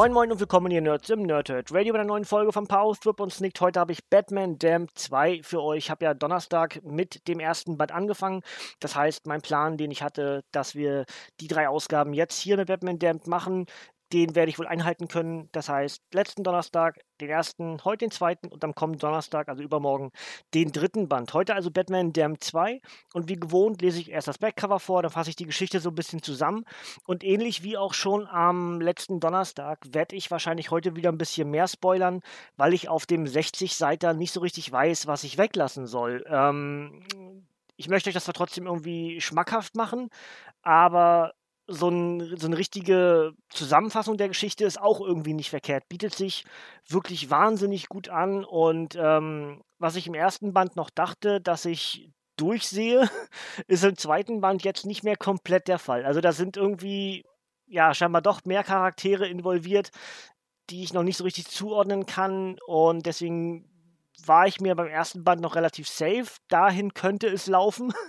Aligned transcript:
Moin 0.00 0.14
Moin 0.14 0.32
und 0.32 0.40
willkommen 0.40 0.70
hier 0.70 0.80
Nerds 0.80 1.10
im 1.10 1.24
Nerdhurt 1.24 1.74
Radio 1.74 1.92
bei 1.92 1.98
einer 1.98 2.08
neuen 2.08 2.24
Folge 2.24 2.52
von 2.52 2.66
Power 2.66 2.94
Strip 2.94 3.20
und 3.20 3.34
Snicked. 3.34 3.60
Heute 3.60 3.80
habe 3.80 3.92
ich 3.92 4.08
Batman 4.08 4.58
Damned 4.58 4.90
2 4.94 5.42
für 5.42 5.62
euch. 5.62 5.84
Ich 5.84 5.90
habe 5.90 6.06
ja 6.06 6.14
Donnerstag 6.14 6.82
mit 6.82 7.28
dem 7.28 7.38
ersten 7.38 7.76
Band 7.76 7.92
angefangen. 7.92 8.40
Das 8.78 8.96
heißt, 8.96 9.26
mein 9.26 9.42
Plan, 9.42 9.76
den 9.76 9.90
ich 9.90 10.02
hatte, 10.02 10.42
dass 10.52 10.74
wir 10.74 11.04
die 11.42 11.48
drei 11.48 11.68
Ausgaben 11.68 12.14
jetzt 12.14 12.40
hier 12.40 12.56
mit 12.56 12.68
Batman 12.68 12.98
Damned 12.98 13.26
machen, 13.26 13.66
den 14.12 14.34
werde 14.34 14.50
ich 14.50 14.58
wohl 14.58 14.66
einhalten 14.66 15.08
können. 15.08 15.48
Das 15.52 15.68
heißt, 15.68 16.02
letzten 16.12 16.42
Donnerstag 16.42 17.00
den 17.20 17.28
ersten, 17.28 17.84
heute 17.84 18.06
den 18.06 18.10
zweiten 18.10 18.48
und 18.48 18.64
am 18.64 18.74
kommenden 18.74 19.00
Donnerstag, 19.00 19.48
also 19.48 19.62
übermorgen, 19.62 20.10
den 20.54 20.72
dritten 20.72 21.08
Band. 21.08 21.32
Heute 21.34 21.54
also 21.54 21.70
Batman 21.70 22.12
Damn 22.12 22.40
2 22.40 22.80
und 23.14 23.28
wie 23.28 23.36
gewohnt 23.36 23.82
lese 23.82 24.00
ich 24.00 24.10
erst 24.10 24.28
das 24.28 24.38
Backcover 24.38 24.80
vor, 24.80 25.02
dann 25.02 25.12
fasse 25.12 25.30
ich 25.30 25.36
die 25.36 25.46
Geschichte 25.46 25.80
so 25.80 25.90
ein 25.90 25.94
bisschen 25.94 26.22
zusammen 26.22 26.64
und 27.04 27.24
ähnlich 27.24 27.62
wie 27.62 27.76
auch 27.76 27.94
schon 27.94 28.26
am 28.26 28.80
letzten 28.80 29.20
Donnerstag 29.20 29.78
werde 29.92 30.16
ich 30.16 30.30
wahrscheinlich 30.30 30.70
heute 30.70 30.96
wieder 30.96 31.10
ein 31.10 31.18
bisschen 31.18 31.50
mehr 31.50 31.68
spoilern, 31.68 32.22
weil 32.56 32.74
ich 32.74 32.88
auf 32.88 33.06
dem 33.06 33.24
60-Seiter 33.24 34.14
nicht 34.14 34.32
so 34.32 34.40
richtig 34.40 34.70
weiß, 34.70 35.06
was 35.06 35.24
ich 35.24 35.38
weglassen 35.38 35.86
soll. 35.86 36.24
Ähm, 36.28 37.04
ich 37.76 37.88
möchte 37.88 38.10
euch 38.10 38.14
das 38.14 38.24
zwar 38.24 38.34
trotzdem 38.34 38.66
irgendwie 38.66 39.20
schmackhaft 39.20 39.74
machen, 39.74 40.10
aber 40.62 41.32
so, 41.70 41.88
ein, 41.88 42.36
so 42.36 42.46
eine 42.46 42.58
richtige 42.58 43.32
Zusammenfassung 43.48 44.16
der 44.16 44.28
Geschichte 44.28 44.64
ist 44.64 44.80
auch 44.80 45.00
irgendwie 45.00 45.34
nicht 45.34 45.50
verkehrt. 45.50 45.88
Bietet 45.88 46.14
sich 46.14 46.44
wirklich 46.88 47.30
wahnsinnig 47.30 47.88
gut 47.88 48.08
an. 48.08 48.44
Und 48.44 48.96
ähm, 49.00 49.62
was 49.78 49.96
ich 49.96 50.06
im 50.06 50.14
ersten 50.14 50.52
Band 50.52 50.76
noch 50.76 50.90
dachte, 50.90 51.40
dass 51.40 51.64
ich 51.64 52.10
durchsehe, 52.36 53.08
ist 53.68 53.84
im 53.84 53.96
zweiten 53.96 54.40
Band 54.40 54.64
jetzt 54.64 54.84
nicht 54.84 55.04
mehr 55.04 55.16
komplett 55.16 55.68
der 55.68 55.78
Fall. 55.78 56.04
Also 56.04 56.20
da 56.20 56.32
sind 56.32 56.56
irgendwie, 56.56 57.24
ja, 57.66 57.94
scheinbar 57.94 58.22
doch 58.22 58.44
mehr 58.44 58.64
Charaktere 58.64 59.28
involviert, 59.28 59.90
die 60.70 60.82
ich 60.82 60.92
noch 60.92 61.02
nicht 61.02 61.16
so 61.16 61.24
richtig 61.24 61.48
zuordnen 61.48 62.06
kann. 62.06 62.58
Und 62.66 63.06
deswegen 63.06 63.70
war 64.26 64.46
ich 64.46 64.60
mir 64.60 64.74
beim 64.74 64.88
ersten 64.88 65.24
Band 65.24 65.40
noch 65.40 65.54
relativ 65.54 65.88
safe. 65.88 66.26
Dahin 66.48 66.94
könnte 66.94 67.28
es 67.28 67.46
laufen. 67.46 67.92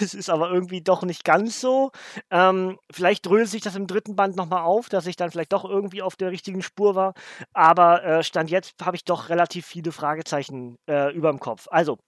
Das 0.00 0.14
ist 0.14 0.30
aber 0.30 0.50
irgendwie 0.50 0.82
doch 0.82 1.02
nicht 1.02 1.24
ganz 1.24 1.60
so. 1.60 1.90
Ähm, 2.30 2.78
vielleicht 2.92 3.26
dröselt 3.26 3.50
sich 3.50 3.62
das 3.62 3.74
im 3.74 3.86
dritten 3.86 4.16
Band 4.16 4.36
nochmal 4.36 4.62
auf, 4.62 4.88
dass 4.88 5.06
ich 5.06 5.16
dann 5.16 5.30
vielleicht 5.30 5.52
doch 5.52 5.64
irgendwie 5.64 6.02
auf 6.02 6.14
der 6.14 6.30
richtigen 6.30 6.62
Spur 6.62 6.94
war. 6.94 7.14
Aber 7.52 8.04
äh, 8.04 8.22
Stand 8.22 8.50
jetzt 8.50 8.74
habe 8.84 8.96
ich 8.96 9.04
doch 9.04 9.28
relativ 9.28 9.66
viele 9.66 9.90
Fragezeichen 9.90 10.76
äh, 10.88 11.12
über 11.12 11.30
dem 11.30 11.40
Kopf. 11.40 11.66
Also, 11.70 11.98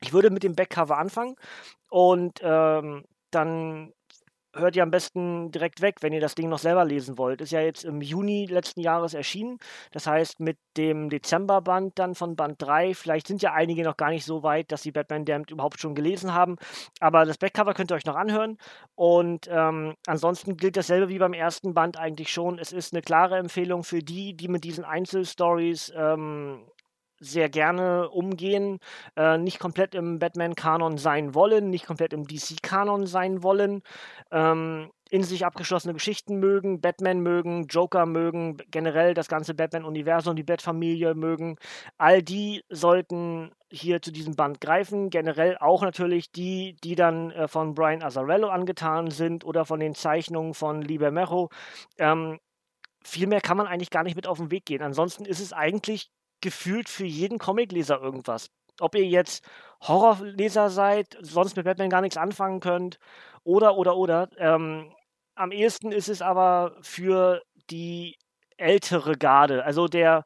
ich 0.00 0.12
würde 0.12 0.30
mit 0.30 0.42
dem 0.42 0.54
Backcover 0.54 0.98
anfangen 0.98 1.36
und 1.90 2.40
ähm, 2.42 3.04
dann 3.30 3.92
hört 4.54 4.76
ihr 4.76 4.82
am 4.82 4.90
besten 4.90 5.50
direkt 5.50 5.80
weg, 5.80 5.96
wenn 6.00 6.12
ihr 6.12 6.20
das 6.20 6.34
Ding 6.34 6.48
noch 6.48 6.58
selber 6.58 6.84
lesen 6.84 7.18
wollt. 7.18 7.40
Ist 7.40 7.52
ja 7.52 7.60
jetzt 7.60 7.84
im 7.84 8.00
Juni 8.00 8.46
letzten 8.46 8.80
Jahres 8.80 9.14
erschienen. 9.14 9.58
Das 9.92 10.06
heißt, 10.06 10.40
mit 10.40 10.58
dem 10.76 11.10
Dezemberband 11.10 11.98
dann 11.98 12.14
von 12.14 12.36
Band 12.36 12.60
3, 12.62 12.94
vielleicht 12.94 13.26
sind 13.26 13.42
ja 13.42 13.52
einige 13.52 13.82
noch 13.82 13.96
gar 13.96 14.10
nicht 14.10 14.24
so 14.24 14.42
weit, 14.42 14.72
dass 14.72 14.82
sie 14.82 14.92
Batman 14.92 15.24
Damned 15.24 15.50
überhaupt 15.50 15.80
schon 15.80 15.94
gelesen 15.94 16.34
haben. 16.34 16.56
Aber 17.00 17.24
das 17.24 17.38
Backcover 17.38 17.74
könnt 17.74 17.92
ihr 17.92 17.96
euch 17.96 18.06
noch 18.06 18.16
anhören. 18.16 18.58
Und 18.94 19.48
ähm, 19.50 19.94
ansonsten 20.06 20.56
gilt 20.56 20.76
dasselbe 20.76 21.08
wie 21.08 21.18
beim 21.18 21.34
ersten 21.34 21.74
Band 21.74 21.98
eigentlich 21.98 22.32
schon. 22.32 22.58
Es 22.58 22.72
ist 22.72 22.92
eine 22.92 23.02
klare 23.02 23.36
Empfehlung 23.36 23.84
für 23.84 24.00
die, 24.00 24.34
die 24.34 24.48
mit 24.48 24.64
diesen 24.64 24.84
Einzelstories 24.84 25.92
ähm, 25.96 26.64
sehr 27.20 27.48
gerne 27.48 28.08
umgehen, 28.10 28.78
äh, 29.16 29.38
nicht 29.38 29.58
komplett 29.58 29.94
im 29.94 30.18
Batman-Kanon 30.18 30.98
sein 30.98 31.34
wollen, 31.34 31.70
nicht 31.70 31.86
komplett 31.86 32.12
im 32.12 32.26
DC-Kanon 32.26 33.06
sein 33.06 33.42
wollen, 33.42 33.82
ähm, 34.30 34.90
in 35.10 35.22
sich 35.22 35.46
abgeschlossene 35.46 35.94
Geschichten 35.94 36.38
mögen, 36.38 36.80
Batman 36.80 37.20
mögen, 37.20 37.66
Joker 37.66 38.06
mögen, 38.06 38.58
generell 38.70 39.14
das 39.14 39.28
ganze 39.28 39.54
Batman-Universum, 39.54 40.36
die 40.36 40.42
Bat-Familie 40.42 41.14
mögen. 41.14 41.56
All 41.96 42.22
die 42.22 42.62
sollten 42.68 43.52
hier 43.70 44.02
zu 44.02 44.12
diesem 44.12 44.34
Band 44.36 44.60
greifen. 44.60 45.10
Generell 45.10 45.56
auch 45.58 45.82
natürlich 45.82 46.30
die, 46.32 46.76
die 46.84 46.94
dann 46.94 47.30
äh, 47.30 47.48
von 47.48 47.74
Brian 47.74 48.02
Azzarello 48.02 48.48
angetan 48.48 49.10
sind 49.10 49.44
oder 49.44 49.64
von 49.64 49.80
den 49.80 49.94
Zeichnungen 49.94 50.54
von 50.54 50.82
Liber 50.82 51.10
Mejo. 51.10 51.48
Ähm, 51.98 52.38
viel 53.04 53.26
mehr 53.26 53.40
kann 53.40 53.56
man 53.56 53.66
eigentlich 53.66 53.90
gar 53.90 54.02
nicht 54.02 54.16
mit 54.16 54.26
auf 54.26 54.38
den 54.38 54.50
Weg 54.50 54.66
gehen. 54.66 54.82
Ansonsten 54.82 55.24
ist 55.24 55.40
es 55.40 55.52
eigentlich 55.52 56.10
gefühlt 56.40 56.88
für 56.88 57.04
jeden 57.06 57.38
Comicleser 57.38 58.00
irgendwas. 58.00 58.50
Ob 58.80 58.94
ihr 58.94 59.04
jetzt 59.04 59.44
Horrorleser 59.80 60.70
seid, 60.70 61.16
sonst 61.20 61.56
mit 61.56 61.64
Batman 61.64 61.90
gar 61.90 62.00
nichts 62.00 62.16
anfangen 62.16 62.60
könnt, 62.60 62.98
oder, 63.44 63.76
oder, 63.76 63.96
oder. 63.96 64.28
Ähm, 64.38 64.92
am 65.34 65.52
ehesten 65.52 65.92
ist 65.92 66.08
es 66.08 66.22
aber 66.22 66.76
für 66.82 67.42
die 67.70 68.16
ältere 68.56 69.16
Garde. 69.16 69.64
Also 69.64 69.88
der, 69.88 70.24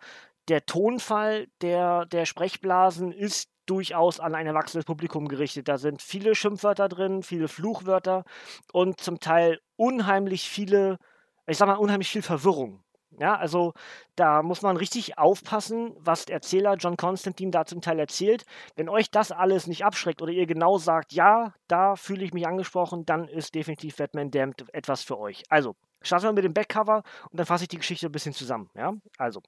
der 0.49 0.67
Tonfall 0.67 1.47
der, 1.61 2.07
der 2.07 2.27
Sprechblasen 2.27 3.13
ist 3.13 3.49
durchaus 3.67 4.21
an 4.21 4.35
ein 4.35 4.47
erwachsenes 4.47 4.85
Publikum 4.85 5.29
gerichtet. 5.29 5.69
Da 5.69 5.79
sind 5.79 6.03
viele 6.03 6.35
Schimpfwörter 6.35 6.89
drin, 6.89 7.23
viele 7.23 7.49
Fluchwörter 7.49 8.25
und 8.73 9.01
zum 9.01 9.21
Teil 9.21 9.61
unheimlich 9.77 10.49
viele, 10.49 10.99
ich 11.47 11.59
sag 11.59 11.69
mal, 11.69 11.75
unheimlich 11.75 12.11
viel 12.11 12.23
Verwirrung. 12.23 12.83
Ja, 13.23 13.37
also 13.37 13.73
da 14.17 14.43
muss 14.43 14.63
man 14.63 14.77
richtig 14.77 15.17
aufpassen, 15.17 15.95
was 16.01 16.25
der 16.25 16.35
Erzähler 16.35 16.75
John 16.75 16.97
Constantine 16.97 17.53
da 17.53 17.65
zum 17.65 17.81
Teil 17.81 18.01
erzählt. 18.01 18.45
Wenn 18.75 18.89
euch 18.89 19.13
das 19.13 19.31
alles 19.31 19.69
nicht 19.69 19.85
abschreckt 19.85 20.23
oder 20.23 20.33
ihr 20.33 20.45
genau 20.45 20.77
sagt, 20.77 21.13
ja, 21.13 21.55
da 21.69 21.95
fühle 21.95 22.25
ich 22.25 22.35
mich 22.35 22.49
angesprochen, 22.49 23.07
dann 23.07 23.29
ist 23.29 23.55
definitiv 23.55 23.95
Batman 23.95 24.33
Damned 24.33 24.65
etwas 24.73 25.05
für 25.05 25.21
euch. 25.21 25.45
Also, 25.51 25.77
starten 26.01 26.27
wir 26.27 26.33
mit 26.33 26.43
dem 26.43 26.53
Backcover 26.53 27.05
und 27.31 27.39
dann 27.39 27.47
fasse 27.47 27.63
ich 27.63 27.69
die 27.69 27.77
Geschichte 27.77 28.07
ein 28.07 28.13
bisschen 28.13 28.33
zusammen. 28.33 28.71
Ja, 28.75 28.93
also. 29.19 29.41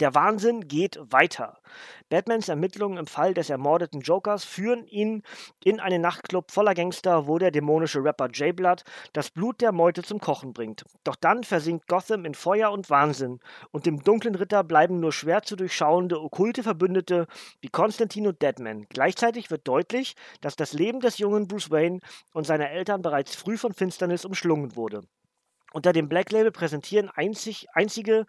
Der 0.00 0.14
Wahnsinn 0.14 0.68
geht 0.68 0.98
weiter. 1.02 1.58
Batmans 2.08 2.48
Ermittlungen 2.48 2.96
im 2.96 3.06
Fall 3.06 3.34
des 3.34 3.50
ermordeten 3.50 4.00
Jokers 4.00 4.42
führen 4.42 4.86
ihn 4.86 5.22
in 5.62 5.80
einen 5.80 6.00
Nachtclub 6.00 6.50
voller 6.50 6.74
Gangster, 6.74 7.26
wo 7.26 7.38
der 7.38 7.50
dämonische 7.50 8.02
Rapper 8.02 8.28
J-Blood 8.28 8.84
das 9.12 9.30
Blut 9.30 9.60
der 9.60 9.70
Meute 9.70 10.02
zum 10.02 10.18
Kochen 10.18 10.54
bringt. 10.54 10.84
Doch 11.04 11.14
dann 11.16 11.44
versinkt 11.44 11.88
Gotham 11.88 12.24
in 12.24 12.34
Feuer 12.34 12.72
und 12.72 12.88
Wahnsinn 12.88 13.40
und 13.70 13.84
dem 13.84 14.02
dunklen 14.02 14.34
Ritter 14.34 14.64
bleiben 14.64 14.98
nur 14.98 15.12
schwer 15.12 15.42
zu 15.42 15.56
durchschauende 15.56 16.22
okkulte 16.22 16.62
Verbündete 16.62 17.26
wie 17.60 17.68
Konstantin 17.68 18.26
und 18.26 18.40
Deadman. 18.40 18.86
Gleichzeitig 18.88 19.50
wird 19.50 19.68
deutlich, 19.68 20.16
dass 20.40 20.56
das 20.56 20.72
Leben 20.72 21.00
des 21.00 21.18
jungen 21.18 21.48
Bruce 21.48 21.70
Wayne 21.70 22.00
und 22.32 22.46
seiner 22.46 22.70
Eltern 22.70 23.02
bereits 23.02 23.36
früh 23.36 23.58
von 23.58 23.74
Finsternis 23.74 24.24
umschlungen 24.24 24.74
wurde. 24.74 25.02
Unter 25.72 25.92
dem 25.92 26.08
Black 26.08 26.30
Label 26.32 26.50
präsentieren 26.50 27.08
einzig, 27.08 27.66
einzige 27.72 28.26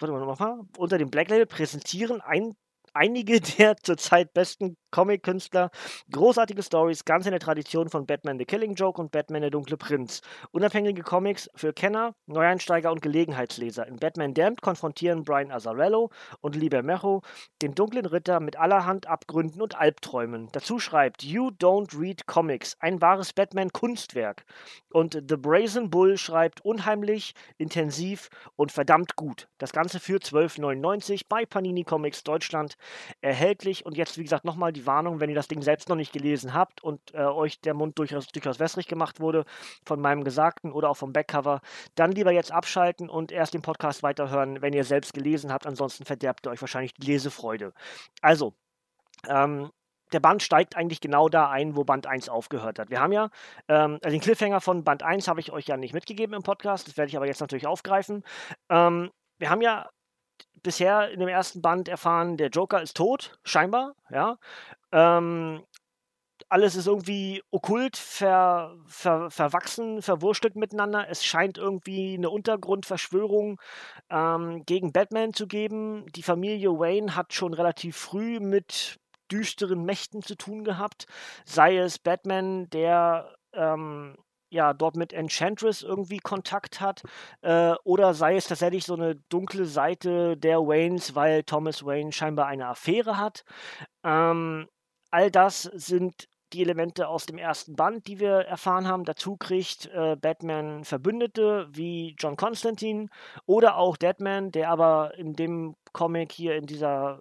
warte 0.00 0.12
mal 0.12 0.24
nochmal, 0.24 0.60
unter 0.76 0.98
dem 0.98 1.10
Black 1.10 1.28
Label 1.28 1.46
präsentieren 1.46 2.20
ein, 2.20 2.56
einige 2.94 3.40
der 3.58 3.76
zurzeit 3.76 4.32
besten 4.34 4.76
Comic-Künstler, 4.90 5.70
großartige 6.12 6.62
Stories, 6.62 7.04
ganz 7.04 7.26
in 7.26 7.32
der 7.32 7.40
Tradition 7.40 7.90
von 7.90 8.06
Batman 8.06 8.38
the 8.38 8.46
Killing 8.46 8.74
Joke 8.74 9.00
und 9.00 9.12
Batman 9.12 9.42
der 9.42 9.50
Dunkle 9.50 9.76
Prinz. 9.76 10.22
Unabhängige 10.50 11.02
Comics 11.02 11.50
für 11.54 11.72
Kenner, 11.72 12.14
Neueinsteiger 12.26 12.90
und 12.90 13.02
Gelegenheitsleser. 13.02 13.86
In 13.86 13.96
Batman 13.96 14.32
Damned 14.32 14.62
konfrontieren 14.62 15.24
Brian 15.24 15.50
Azzarello 15.50 16.10
und 16.40 16.56
Liber 16.56 16.82
Mejo 16.82 17.22
den 17.60 17.74
dunklen 17.74 18.06
Ritter 18.06 18.40
mit 18.40 18.56
allerhand 18.56 19.06
Abgründen 19.06 19.60
und 19.60 19.78
Albträumen. 19.78 20.48
Dazu 20.52 20.78
schreibt 20.78 21.22
You 21.22 21.48
Don't 21.48 21.98
Read 21.98 22.26
Comics, 22.26 22.76
ein 22.80 23.00
wahres 23.02 23.32
Batman-Kunstwerk. 23.32 24.44
Und 24.90 25.22
The 25.28 25.36
Brazen 25.36 25.90
Bull 25.90 26.16
schreibt 26.16 26.64
unheimlich, 26.64 27.34
intensiv 27.58 28.30
und 28.56 28.72
verdammt 28.72 29.16
gut. 29.16 29.48
Das 29.58 29.72
Ganze 29.72 30.00
für 30.00 30.16
12,99 30.16 31.22
bei 31.28 31.44
Panini 31.44 31.84
Comics 31.84 32.24
Deutschland 32.24 32.76
erhältlich. 33.20 33.84
Und 33.86 33.96
jetzt, 33.96 34.18
wie 34.18 34.22
gesagt, 34.22 34.44
nochmal 34.44 34.72
die 34.72 34.86
Warnung, 34.86 35.20
wenn 35.20 35.30
ihr 35.30 35.36
das 35.36 35.48
Ding 35.48 35.62
selbst 35.62 35.88
noch 35.88 35.96
nicht 35.96 36.12
gelesen 36.12 36.54
habt 36.54 36.82
und 36.82 37.00
äh, 37.14 37.18
euch 37.18 37.60
der 37.60 37.74
Mund 37.74 37.98
durchaus, 37.98 38.26
durchaus 38.28 38.58
wässrig 38.58 38.86
gemacht 38.86 39.20
wurde 39.20 39.44
von 39.84 40.00
meinem 40.00 40.24
Gesagten 40.24 40.72
oder 40.72 40.90
auch 40.90 40.96
vom 40.96 41.12
Backcover, 41.12 41.60
dann 41.94 42.12
lieber 42.12 42.32
jetzt 42.32 42.52
abschalten 42.52 43.08
und 43.08 43.32
erst 43.32 43.54
den 43.54 43.62
Podcast 43.62 44.02
weiterhören, 44.02 44.62
wenn 44.62 44.72
ihr 44.72 44.84
selbst 44.84 45.14
gelesen 45.14 45.52
habt. 45.52 45.66
Ansonsten 45.66 46.04
verderbt 46.04 46.46
ihr 46.46 46.50
euch 46.50 46.60
wahrscheinlich 46.60 46.94
die 46.94 47.06
Lesefreude. 47.06 47.72
Also, 48.22 48.54
ähm, 49.28 49.70
der 50.12 50.20
Band 50.20 50.42
steigt 50.42 50.76
eigentlich 50.76 51.00
genau 51.00 51.28
da 51.28 51.50
ein, 51.50 51.76
wo 51.76 51.84
Band 51.84 52.06
1 52.06 52.28
aufgehört 52.28 52.78
hat. 52.78 52.90
Wir 52.90 53.00
haben 53.00 53.12
ja, 53.12 53.30
ähm, 53.68 53.98
also 54.02 54.10
den 54.14 54.20
Cliffhanger 54.20 54.60
von 54.60 54.84
Band 54.84 55.02
1 55.02 55.28
habe 55.28 55.40
ich 55.40 55.52
euch 55.52 55.66
ja 55.66 55.76
nicht 55.76 55.94
mitgegeben 55.94 56.34
im 56.34 56.42
Podcast, 56.42 56.88
das 56.88 56.96
werde 56.96 57.10
ich 57.10 57.16
aber 57.16 57.26
jetzt 57.26 57.40
natürlich 57.40 57.66
aufgreifen. 57.66 58.24
Ähm, 58.70 59.10
wir 59.38 59.50
haben 59.50 59.60
ja 59.60 59.88
bisher 60.62 61.10
in 61.10 61.20
dem 61.20 61.28
ersten 61.28 61.62
Band 61.62 61.88
erfahren, 61.88 62.36
der 62.36 62.48
Joker 62.48 62.82
ist 62.82 62.96
tot, 62.96 63.38
scheinbar, 63.44 63.94
ja. 64.10 64.38
Ähm, 64.92 65.62
alles 66.48 66.76
ist 66.76 66.86
irgendwie 66.86 67.42
okkult, 67.50 67.96
ver, 67.96 68.74
ver, 68.86 69.30
verwachsen, 69.30 70.02
verwurstelt 70.02 70.56
miteinander. 70.56 71.08
Es 71.08 71.24
scheint 71.24 71.58
irgendwie 71.58 72.14
eine 72.14 72.30
Untergrundverschwörung 72.30 73.60
ähm, 74.10 74.64
gegen 74.64 74.92
Batman 74.92 75.34
zu 75.34 75.46
geben. 75.46 76.06
Die 76.14 76.22
Familie 76.22 76.70
Wayne 76.70 77.16
hat 77.16 77.34
schon 77.34 77.54
relativ 77.54 77.96
früh 77.96 78.40
mit 78.40 78.98
düsteren 79.30 79.84
Mächten 79.84 80.22
zu 80.22 80.36
tun 80.36 80.64
gehabt. 80.64 81.06
Sei 81.44 81.76
es 81.76 81.98
Batman, 81.98 82.70
der 82.70 83.34
ähm, 83.52 84.16
ja, 84.50 84.72
dort 84.72 84.96
mit 84.96 85.12
Enchantress 85.12 85.82
irgendwie 85.82 86.18
Kontakt 86.18 86.80
hat, 86.80 87.02
äh, 87.42 87.74
oder 87.84 88.14
sei 88.14 88.36
es 88.36 88.46
tatsächlich 88.46 88.84
so 88.84 88.94
eine 88.94 89.16
dunkle 89.28 89.66
Seite 89.66 90.36
der 90.36 90.58
Waynes, 90.60 91.14
weil 91.14 91.42
Thomas 91.44 91.84
Wayne 91.84 92.12
scheinbar 92.12 92.46
eine 92.46 92.66
Affäre 92.66 93.18
hat. 93.18 93.44
Ähm, 94.04 94.68
all 95.10 95.30
das 95.30 95.62
sind 95.62 96.28
die 96.52 96.62
Elemente 96.62 97.08
aus 97.08 97.26
dem 97.26 97.38
ersten 97.38 97.76
Band, 97.76 98.06
die 98.06 98.20
wir 98.20 98.38
erfahren 98.46 98.88
haben. 98.88 99.04
Dazu 99.04 99.36
kriegt 99.36 99.86
äh, 99.86 100.16
Batman 100.16 100.84
Verbündete 100.84 101.68
wie 101.70 102.16
John 102.18 102.36
Constantine 102.36 103.08
oder 103.46 103.76
auch 103.76 103.96
Deadman, 103.96 104.50
der 104.50 104.70
aber 104.70 105.14
in 105.16 105.34
dem 105.34 105.76
Comic 105.92 106.32
hier 106.32 106.56
in 106.56 106.66
dieser 106.66 107.20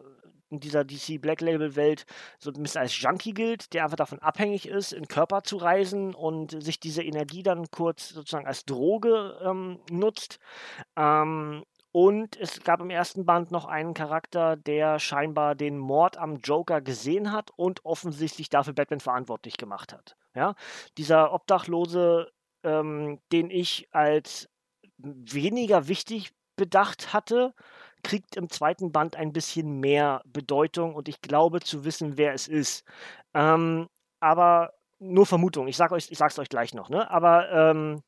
in 0.49 0.59
dieser 0.59 0.83
DC 0.83 1.21
Black 1.21 1.41
Label 1.41 1.75
Welt 1.75 2.05
so 2.39 2.51
ein 2.51 2.63
bisschen 2.63 2.81
als 2.81 2.99
Junkie 2.99 3.33
gilt, 3.33 3.73
der 3.73 3.83
einfach 3.83 3.97
davon 3.97 4.19
abhängig 4.19 4.67
ist, 4.67 4.93
in 4.93 5.07
Körper 5.07 5.43
zu 5.43 5.57
reisen 5.57 6.13
und 6.15 6.61
sich 6.63 6.79
diese 6.79 7.03
Energie 7.03 7.43
dann 7.43 7.69
kurz 7.71 8.09
sozusagen 8.09 8.47
als 8.47 8.65
Droge 8.65 9.39
ähm, 9.43 9.79
nutzt. 9.89 10.39
Ähm, 10.95 11.63
und 11.91 12.37
es 12.37 12.61
gab 12.61 12.79
im 12.79 12.91
ersten 12.91 13.25
Band 13.25 13.49
noch 13.49 13.65
einen 13.65 13.93
Charakter, 13.93 14.55
der 14.55 14.99
scheinbar 14.99 15.55
den 15.55 15.77
Mord 15.79 16.17
am 16.17 16.35
Joker 16.37 16.79
gesehen 16.79 17.31
hat 17.31 17.49
und 17.55 17.85
offensichtlich 17.85 18.49
dafür 18.49 18.73
Batman 18.73 18.99
verantwortlich 18.99 19.57
gemacht 19.57 19.93
hat. 19.93 20.15
Ja? 20.35 20.53
Dieser 20.97 21.33
Obdachlose, 21.33 22.31
ähm, 22.63 23.19
den 23.31 23.49
ich 23.49 23.87
als 23.91 24.47
weniger 24.97 25.87
wichtig 25.87 26.33
bedacht 26.55 27.13
hatte, 27.13 27.53
kriegt 28.03 28.35
im 28.35 28.49
zweiten 28.49 28.91
Band 28.91 29.15
ein 29.15 29.33
bisschen 29.33 29.79
mehr 29.79 30.21
Bedeutung 30.25 30.95
und 30.95 31.07
ich 31.09 31.21
glaube 31.21 31.59
zu 31.61 31.85
wissen, 31.85 32.17
wer 32.17 32.33
es 32.33 32.47
ist. 32.47 32.83
Ähm, 33.33 33.87
aber 34.19 34.73
nur 34.99 35.25
Vermutung. 35.25 35.67
Ich 35.67 35.77
sage 35.77 35.95
euch, 35.95 36.09
ich 36.09 36.17
sag's 36.17 36.39
euch 36.39 36.49
gleich 36.49 36.73
noch. 36.73 36.89
Ne? 36.89 37.09
Aber 37.09 37.51
ähm, 37.51 38.01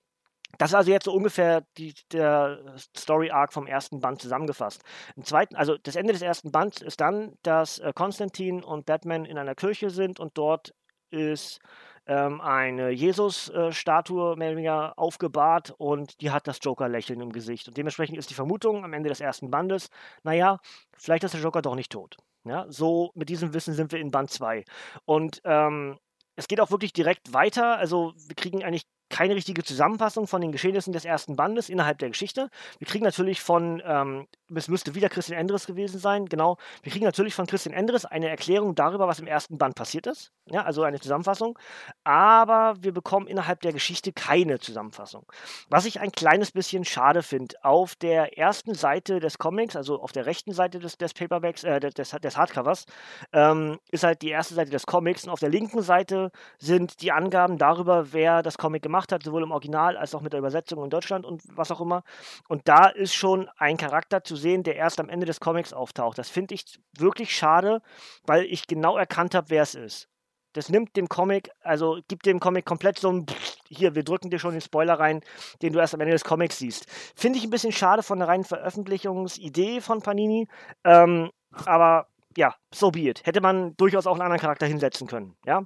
das 0.57 0.71
ist 0.71 0.75
also 0.75 0.91
jetzt 0.91 1.05
so 1.05 1.13
ungefähr 1.13 1.65
die, 1.77 1.93
der 2.11 2.59
Story 2.97 3.29
Arc 3.29 3.53
vom 3.53 3.67
ersten 3.67 3.99
Band 3.99 4.21
zusammengefasst. 4.21 4.81
Im 5.15 5.23
zweiten, 5.23 5.55
also 5.55 5.77
das 5.77 5.95
Ende 5.95 6.13
des 6.13 6.21
ersten 6.21 6.51
Bands 6.51 6.81
ist 6.81 6.99
dann, 6.99 7.35
dass 7.43 7.79
äh, 7.79 7.93
Konstantin 7.93 8.63
und 8.63 8.85
Batman 8.85 9.25
in 9.25 9.37
einer 9.37 9.55
Kirche 9.55 9.89
sind 9.89 10.19
und 10.19 10.37
dort 10.37 10.73
ist 11.11 11.59
ähm, 12.05 12.41
eine 12.41 12.89
Jesus-Statue 12.91 14.35
mehr 14.35 14.49
oder 14.49 14.57
weniger 14.57 14.99
aufgebahrt 14.99 15.73
und 15.77 16.21
die 16.21 16.31
hat 16.31 16.47
das 16.47 16.59
Joker-Lächeln 16.61 17.21
im 17.21 17.31
Gesicht. 17.31 17.67
Und 17.67 17.77
dementsprechend 17.77 18.17
ist 18.17 18.29
die 18.29 18.35
Vermutung 18.35 18.83
am 18.83 18.93
Ende 18.93 19.09
des 19.09 19.21
ersten 19.21 19.49
Bandes, 19.51 19.89
naja, 20.23 20.59
vielleicht 20.97 21.23
ist 21.23 21.33
der 21.33 21.41
Joker 21.41 21.61
doch 21.61 21.75
nicht 21.75 21.91
tot. 21.91 22.17
Ja, 22.45 22.65
so 22.69 23.11
mit 23.15 23.29
diesem 23.29 23.53
Wissen 23.53 23.73
sind 23.73 23.91
wir 23.91 23.99
in 23.99 24.11
Band 24.11 24.31
2. 24.31 24.63
Und 25.05 25.41
ähm, 25.43 25.99
es 26.35 26.47
geht 26.47 26.61
auch 26.61 26.71
wirklich 26.71 26.93
direkt 26.93 27.33
weiter. 27.33 27.77
Also 27.77 28.13
wir 28.27 28.35
kriegen 28.35 28.63
eigentlich 28.63 28.83
keine 29.09 29.35
richtige 29.35 29.63
Zusammenfassung 29.63 30.27
von 30.27 30.41
den 30.41 30.51
Geschehnissen 30.51 30.93
des 30.93 31.05
ersten 31.05 31.35
Bandes 31.35 31.69
innerhalb 31.69 31.97
der 31.97 32.09
Geschichte. 32.09 32.49
Wir 32.77 32.87
kriegen 32.87 33.03
natürlich 33.03 33.41
von, 33.41 33.81
ähm, 33.85 34.27
es 34.53 34.67
müsste 34.67 34.95
wieder 34.95 35.09
Christian 35.09 35.39
Endres 35.39 35.65
gewesen 35.65 35.99
sein, 35.99 36.25
genau. 36.25 36.57
Wir 36.83 36.91
kriegen 36.91 37.05
natürlich 37.05 37.33
von 37.33 37.47
Christian 37.47 37.73
Endres 37.73 38.05
eine 38.05 38.29
Erklärung 38.29 38.75
darüber, 38.75 39.07
was 39.07 39.19
im 39.19 39.27
ersten 39.27 39.57
Band 39.57 39.75
passiert 39.75 40.07
ist. 40.07 40.31
Ja, 40.45 40.63
also 40.63 40.83
eine 40.83 40.99
Zusammenfassung. 40.99 41.57
Aber 42.03 42.75
wir 42.79 42.91
bekommen 42.91 43.27
innerhalb 43.27 43.61
der 43.61 43.73
Geschichte 43.73 44.11
keine 44.13 44.59
Zusammenfassung. 44.59 45.25
Was 45.69 45.85
ich 45.85 45.99
ein 45.99 46.11
kleines 46.11 46.51
bisschen 46.51 46.85
schade 46.85 47.21
finde. 47.23 47.55
Auf 47.63 47.95
der 47.95 48.37
ersten 48.37 48.73
Seite 48.73 49.19
des 49.19 49.37
Comics, 49.37 49.75
also 49.75 50.01
auf 50.01 50.11
der 50.11 50.25
rechten 50.25 50.51
Seite 50.51 50.79
des, 50.79 50.97
des 50.97 51.13
Paperbacks, 51.13 51.63
äh, 51.63 51.79
des, 51.79 52.09
des 52.09 52.37
Hardcovers, 52.37 52.85
ähm, 53.33 53.79
ist 53.91 54.03
halt 54.03 54.21
die 54.21 54.29
erste 54.29 54.55
Seite 54.55 54.71
des 54.71 54.85
Comics 54.85 55.23
und 55.23 55.29
auf 55.29 55.39
der 55.39 55.49
linken 55.49 55.81
Seite 55.81 56.31
sind 56.57 57.01
die 57.01 57.11
Angaben 57.11 57.57
darüber, 57.57 58.11
wer 58.13 58.41
das 58.41 58.57
Comic 58.57 58.81
gemacht 58.81 58.98
gemacht 58.99 59.11
hat, 59.11 59.23
sowohl 59.23 59.43
im 59.43 59.51
Original 59.51 59.95
als 59.97 60.13
auch 60.13 60.21
mit 60.21 60.33
der 60.33 60.39
Übersetzung 60.39 60.83
in 60.83 60.89
Deutschland 60.89 61.25
und 61.25 61.41
was 61.55 61.71
auch 61.71 61.79
immer. 61.79 62.03
Und 62.47 62.67
da 62.67 62.87
ist 62.87 63.13
schon 63.13 63.49
ein 63.57 63.77
Charakter 63.77 64.23
zu 64.23 64.35
sehen, 64.35 64.63
der 64.63 64.75
erst 64.75 64.99
am 64.99 65.09
Ende 65.09 65.25
des 65.25 65.39
Comics 65.39 65.73
auftaucht. 65.73 66.17
Das 66.17 66.29
finde 66.29 66.55
ich 66.55 66.79
wirklich 66.97 67.35
schade, 67.35 67.81
weil 68.25 68.43
ich 68.43 68.67
genau 68.67 68.97
erkannt 68.97 69.35
habe, 69.35 69.49
wer 69.49 69.63
es 69.63 69.75
ist. 69.75 70.07
Das 70.53 70.69
nimmt 70.69 70.95
dem 70.97 71.07
Comic, 71.07 71.51
also 71.61 71.99
gibt 72.07 72.25
dem 72.25 72.39
Comic 72.39 72.65
komplett 72.65 72.97
so 72.97 73.11
ein 73.11 73.25
hier, 73.69 73.93
wir 73.93 74.03
drücken 74.03 74.31
dir 74.31 74.39
schon 74.39 74.53
den 74.53 74.61
Spoiler 74.61 74.99
rein, 74.99 75.21
den 75.61 75.73
du 75.73 75.79
erst 75.79 75.93
am 75.93 76.01
Ende 76.01 76.13
des 76.13 76.23
Comics 76.23 76.57
siehst. 76.57 76.89
Finde 77.15 77.37
ich 77.37 77.45
ein 77.45 77.51
bisschen 77.51 77.71
schade 77.71 78.01
von 78.01 78.17
der 78.17 78.27
reinen 78.27 78.43
Veröffentlichungsidee 78.43 79.79
von 79.79 80.01
Panini. 80.01 80.47
Ähm, 80.83 81.29
aber 81.65 82.07
ja, 82.35 82.55
so 82.73 82.89
be 82.89 83.01
it. 83.01 83.25
Hätte 83.25 83.41
man 83.41 83.75
durchaus 83.77 84.07
auch 84.07 84.13
einen 84.13 84.23
anderen 84.23 84.41
Charakter 84.41 84.65
hinsetzen 84.65 85.07
können, 85.07 85.35
ja. 85.45 85.65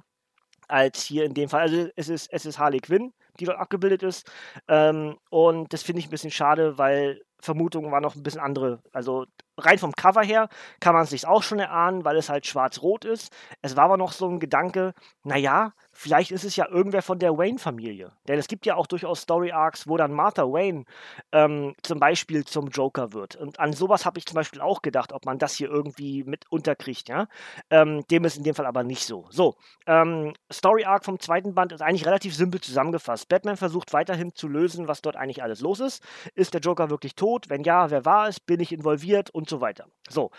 Als 0.68 1.02
hier 1.02 1.24
in 1.24 1.34
dem 1.34 1.48
Fall. 1.48 1.62
Also 1.62 1.88
es 1.96 2.08
ist, 2.08 2.32
es 2.32 2.46
ist 2.46 2.58
Harley 2.58 2.80
Quinn, 2.80 3.12
die 3.40 3.44
dort 3.44 3.58
abgebildet 3.58 4.02
ist. 4.02 4.30
Ähm, 4.68 5.18
und 5.30 5.72
das 5.72 5.82
finde 5.82 6.00
ich 6.00 6.06
ein 6.06 6.10
bisschen 6.10 6.30
schade, 6.30 6.78
weil 6.78 7.20
Vermutungen 7.44 7.92
waren 7.92 8.02
noch 8.02 8.16
ein 8.16 8.22
bisschen 8.22 8.40
andere. 8.40 8.82
Also 8.92 9.26
rein 9.56 9.78
vom 9.78 9.92
Cover 9.92 10.22
her 10.22 10.48
kann 10.80 10.94
man 10.94 11.04
es 11.04 11.10
sich 11.10 11.26
auch 11.26 11.42
schon 11.42 11.58
erahnen, 11.58 12.04
weil 12.04 12.16
es 12.16 12.28
halt 12.28 12.46
schwarz-rot 12.46 13.04
ist. 13.04 13.32
Es 13.62 13.76
war 13.76 13.84
aber 13.84 13.96
noch 13.96 14.12
so 14.12 14.28
ein 14.28 14.40
Gedanke, 14.40 14.94
naja, 15.22 15.72
vielleicht 15.92 16.32
ist 16.32 16.44
es 16.44 16.56
ja 16.56 16.68
irgendwer 16.68 17.02
von 17.02 17.18
der 17.18 17.36
Wayne-Familie. 17.36 18.12
Denn 18.26 18.38
es 18.38 18.48
gibt 18.48 18.66
ja 18.66 18.74
auch 18.74 18.86
durchaus 18.86 19.20
Story-Arcs, 19.20 19.86
wo 19.88 19.96
dann 19.96 20.12
Martha 20.12 20.42
Wayne 20.42 20.84
ähm, 21.32 21.74
zum 21.82 22.00
Beispiel 22.00 22.44
zum 22.44 22.68
Joker 22.68 23.12
wird. 23.12 23.36
Und 23.36 23.60
an 23.60 23.72
sowas 23.72 24.04
habe 24.04 24.18
ich 24.18 24.26
zum 24.26 24.34
Beispiel 24.34 24.60
auch 24.60 24.82
gedacht, 24.82 25.12
ob 25.12 25.24
man 25.24 25.38
das 25.38 25.54
hier 25.54 25.68
irgendwie 25.68 26.24
mit 26.24 26.50
unterkriegt. 26.50 27.08
Ja? 27.08 27.28
Ähm, 27.70 28.04
dem 28.10 28.24
ist 28.24 28.36
in 28.36 28.44
dem 28.44 28.54
Fall 28.54 28.66
aber 28.66 28.82
nicht 28.82 29.06
so. 29.06 29.26
So, 29.30 29.56
ähm, 29.86 30.32
Story-Arc 30.52 31.04
vom 31.04 31.20
zweiten 31.20 31.54
Band 31.54 31.72
ist 31.72 31.82
eigentlich 31.82 32.06
relativ 32.06 32.34
simpel 32.34 32.60
zusammengefasst. 32.60 33.28
Batman 33.28 33.56
versucht 33.56 33.92
weiterhin 33.92 34.34
zu 34.34 34.48
lösen, 34.48 34.88
was 34.88 35.02
dort 35.02 35.16
eigentlich 35.16 35.42
alles 35.42 35.60
los 35.60 35.80
ist. 35.80 36.02
Ist 36.34 36.54
der 36.54 36.60
Joker 36.60 36.90
wirklich 36.90 37.14
tot? 37.14 37.33
Wenn 37.48 37.62
ja, 37.64 37.90
wer 37.90 38.04
war 38.04 38.28
es? 38.28 38.40
Bin 38.40 38.60
ich 38.60 38.72
involviert? 38.72 39.30
Und 39.30 39.48
so 39.48 39.60
weiter. 39.60 39.86
So, 40.08 40.30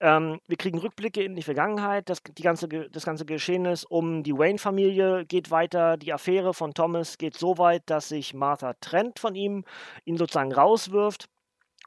ähm, 0.00 0.40
wir 0.46 0.56
kriegen 0.56 0.78
Rückblicke 0.78 1.22
in 1.22 1.36
die 1.36 1.42
Vergangenheit. 1.42 2.08
Das, 2.08 2.22
die 2.22 2.42
ganze, 2.42 2.68
das 2.68 3.04
ganze 3.04 3.24
Geschehnis 3.24 3.84
um 3.84 4.22
die 4.22 4.36
Wayne-Familie 4.36 5.24
geht 5.24 5.50
weiter. 5.50 5.96
Die 5.96 6.12
Affäre 6.12 6.52
von 6.52 6.74
Thomas 6.74 7.18
geht 7.18 7.36
so 7.36 7.58
weit, 7.58 7.82
dass 7.86 8.08
sich 8.08 8.34
Martha 8.34 8.74
trennt 8.80 9.18
von 9.18 9.34
ihm, 9.34 9.64
ihn 10.04 10.16
sozusagen 10.16 10.52
rauswirft 10.52 11.28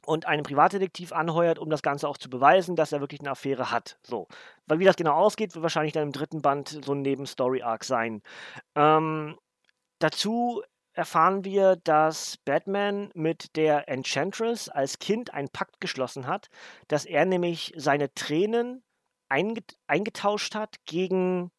und 0.05 0.25
einen 0.25 0.43
Privatdetektiv 0.43 1.11
anheuert, 1.11 1.59
um 1.59 1.69
das 1.69 1.81
Ganze 1.81 2.07
auch 2.07 2.17
zu 2.17 2.29
beweisen, 2.29 2.75
dass 2.75 2.93
er 2.93 3.01
wirklich 3.01 3.19
eine 3.19 3.31
Affäre 3.31 3.71
hat. 3.71 3.99
So. 4.03 4.27
Weil 4.65 4.79
wie 4.79 4.85
das 4.85 4.95
genau 4.95 5.13
ausgeht, 5.13 5.53
wird 5.53 5.63
wahrscheinlich 5.63 5.93
dann 5.93 6.03
im 6.03 6.11
dritten 6.13 6.41
Band 6.41 6.79
so 6.83 6.93
ein 6.93 7.01
Nebenstory-Arc 7.01 7.83
sein. 7.83 8.21
Ähm, 8.75 9.37
dazu 9.99 10.63
erfahren 10.97 11.45
wir, 11.45 11.75
dass 11.75 12.37
Batman 12.37 13.11
mit 13.13 13.55
der 13.55 13.87
Enchantress 13.87 14.67
als 14.67 14.99
Kind 14.99 15.33
einen 15.33 15.49
Pakt 15.49 15.79
geschlossen 15.79 16.27
hat, 16.27 16.49
dass 16.87 17.05
er 17.05 17.25
nämlich 17.25 17.73
seine 17.77 18.13
Tränen 18.13 18.83
einget 19.29 19.77
eingetauscht 19.87 20.55
hat 20.55 20.77
gegen, 20.85 21.51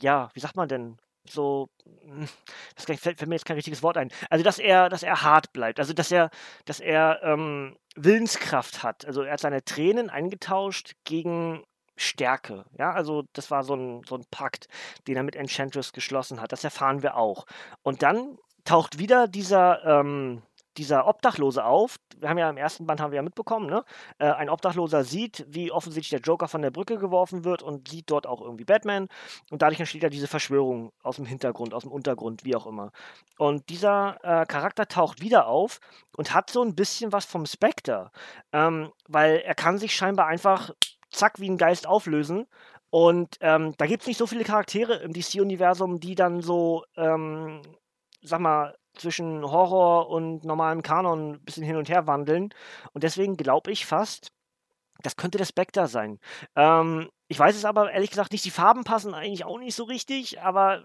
ja, 0.00 0.30
wie 0.34 0.40
sagt 0.40 0.56
man 0.56 0.68
denn, 0.68 0.98
so, 1.28 1.70
das 2.76 2.84
fällt, 2.84 3.00
fällt 3.00 3.26
mir 3.26 3.34
jetzt 3.34 3.46
kein 3.46 3.56
richtiges 3.56 3.82
Wort 3.82 3.96
ein. 3.96 4.10
Also, 4.30 4.44
dass 4.44 4.58
er, 4.58 4.88
dass 4.88 5.02
er 5.02 5.22
hart 5.22 5.52
bleibt, 5.52 5.80
also 5.80 5.92
dass 5.92 6.12
er, 6.12 6.30
dass 6.64 6.80
er 6.80 7.20
ähm, 7.22 7.76
Willenskraft 7.96 8.82
hat. 8.82 9.04
Also 9.06 9.22
er 9.22 9.32
hat 9.32 9.40
seine 9.40 9.64
Tränen 9.64 10.10
eingetauscht 10.10 10.94
gegen 11.04 11.64
Stärke. 11.96 12.64
Ja, 12.78 12.92
also 12.92 13.24
das 13.32 13.50
war 13.50 13.64
so 13.64 13.74
ein, 13.74 14.02
so 14.04 14.16
ein 14.16 14.24
Pakt, 14.30 14.66
den 15.06 15.16
er 15.16 15.22
mit 15.22 15.36
Enchantress 15.36 15.92
geschlossen 15.92 16.40
hat. 16.40 16.52
Das 16.52 16.64
erfahren 16.64 17.02
wir 17.02 17.16
auch. 17.16 17.46
Und 17.82 18.02
dann 18.02 18.38
taucht 18.64 18.98
wieder 18.98 19.28
dieser, 19.28 19.84
ähm, 19.84 20.42
dieser 20.76 21.06
Obdachlose 21.06 21.64
auf. 21.64 21.96
Wir 22.18 22.28
haben 22.28 22.38
ja 22.38 22.50
im 22.50 22.56
ersten 22.56 22.86
Band 22.86 23.00
haben 23.00 23.12
wir 23.12 23.16
ja 23.16 23.22
mitbekommen, 23.22 23.66
ne? 23.66 23.84
Äh, 24.18 24.30
ein 24.30 24.48
Obdachloser 24.48 25.04
sieht, 25.04 25.44
wie 25.48 25.70
offensichtlich 25.70 26.10
der 26.10 26.20
Joker 26.20 26.48
von 26.48 26.62
der 26.62 26.70
Brücke 26.70 26.98
geworfen 26.98 27.44
wird 27.44 27.62
und 27.62 27.88
sieht 27.88 28.10
dort 28.10 28.26
auch 28.26 28.40
irgendwie 28.40 28.64
Batman. 28.64 29.08
Und 29.50 29.62
dadurch 29.62 29.80
entsteht 29.80 30.02
ja 30.02 30.08
diese 30.08 30.26
Verschwörung 30.26 30.92
aus 31.02 31.16
dem 31.16 31.26
Hintergrund, 31.26 31.74
aus 31.74 31.82
dem 31.82 31.92
Untergrund, 31.92 32.44
wie 32.44 32.56
auch 32.56 32.66
immer. 32.66 32.90
Und 33.38 33.68
dieser 33.68 34.16
äh, 34.22 34.46
Charakter 34.46 34.86
taucht 34.86 35.20
wieder 35.20 35.46
auf 35.46 35.80
und 36.16 36.34
hat 36.34 36.50
so 36.50 36.62
ein 36.62 36.74
bisschen 36.74 37.12
was 37.12 37.24
vom 37.24 37.46
Spectre. 37.46 38.10
Ähm, 38.52 38.90
weil 39.08 39.36
er 39.38 39.54
kann 39.54 39.78
sich 39.78 39.94
scheinbar 39.94 40.26
einfach 40.26 40.70
zack 41.10 41.40
wie 41.40 41.48
ein 41.48 41.58
Geist 41.58 41.86
auflösen 41.86 42.46
Und 42.90 43.36
ähm, 43.40 43.74
da 43.78 43.86
gibt 43.86 44.02
es 44.02 44.06
nicht 44.08 44.18
so 44.18 44.26
viele 44.26 44.44
Charaktere 44.44 44.96
im 44.96 45.12
DC-Universum, 45.12 46.00
die 46.00 46.14
dann 46.14 46.40
so, 46.42 46.84
ähm, 46.96 47.62
sag 48.24 48.40
mal, 48.40 48.76
zwischen 48.94 49.42
Horror 49.42 50.08
und 50.08 50.44
normalem 50.44 50.82
Kanon 50.82 51.34
ein 51.34 51.44
bisschen 51.44 51.64
hin 51.64 51.76
und 51.76 51.88
her 51.88 52.06
wandeln. 52.06 52.50
Und 52.92 53.04
deswegen 53.04 53.36
glaube 53.36 53.70
ich 53.72 53.86
fast, 53.86 54.32
das 55.02 55.16
könnte 55.16 55.38
der 55.38 55.44
Spectre 55.44 55.86
sein. 55.88 56.18
Ähm, 56.56 57.10
ich 57.28 57.38
weiß 57.38 57.56
es 57.56 57.64
aber 57.64 57.90
ehrlich 57.92 58.10
gesagt 58.10 58.32
nicht. 58.32 58.44
Die 58.44 58.50
Farben 58.50 58.84
passen 58.84 59.14
eigentlich 59.14 59.44
auch 59.44 59.58
nicht 59.58 59.74
so 59.74 59.84
richtig, 59.84 60.40
aber 60.40 60.84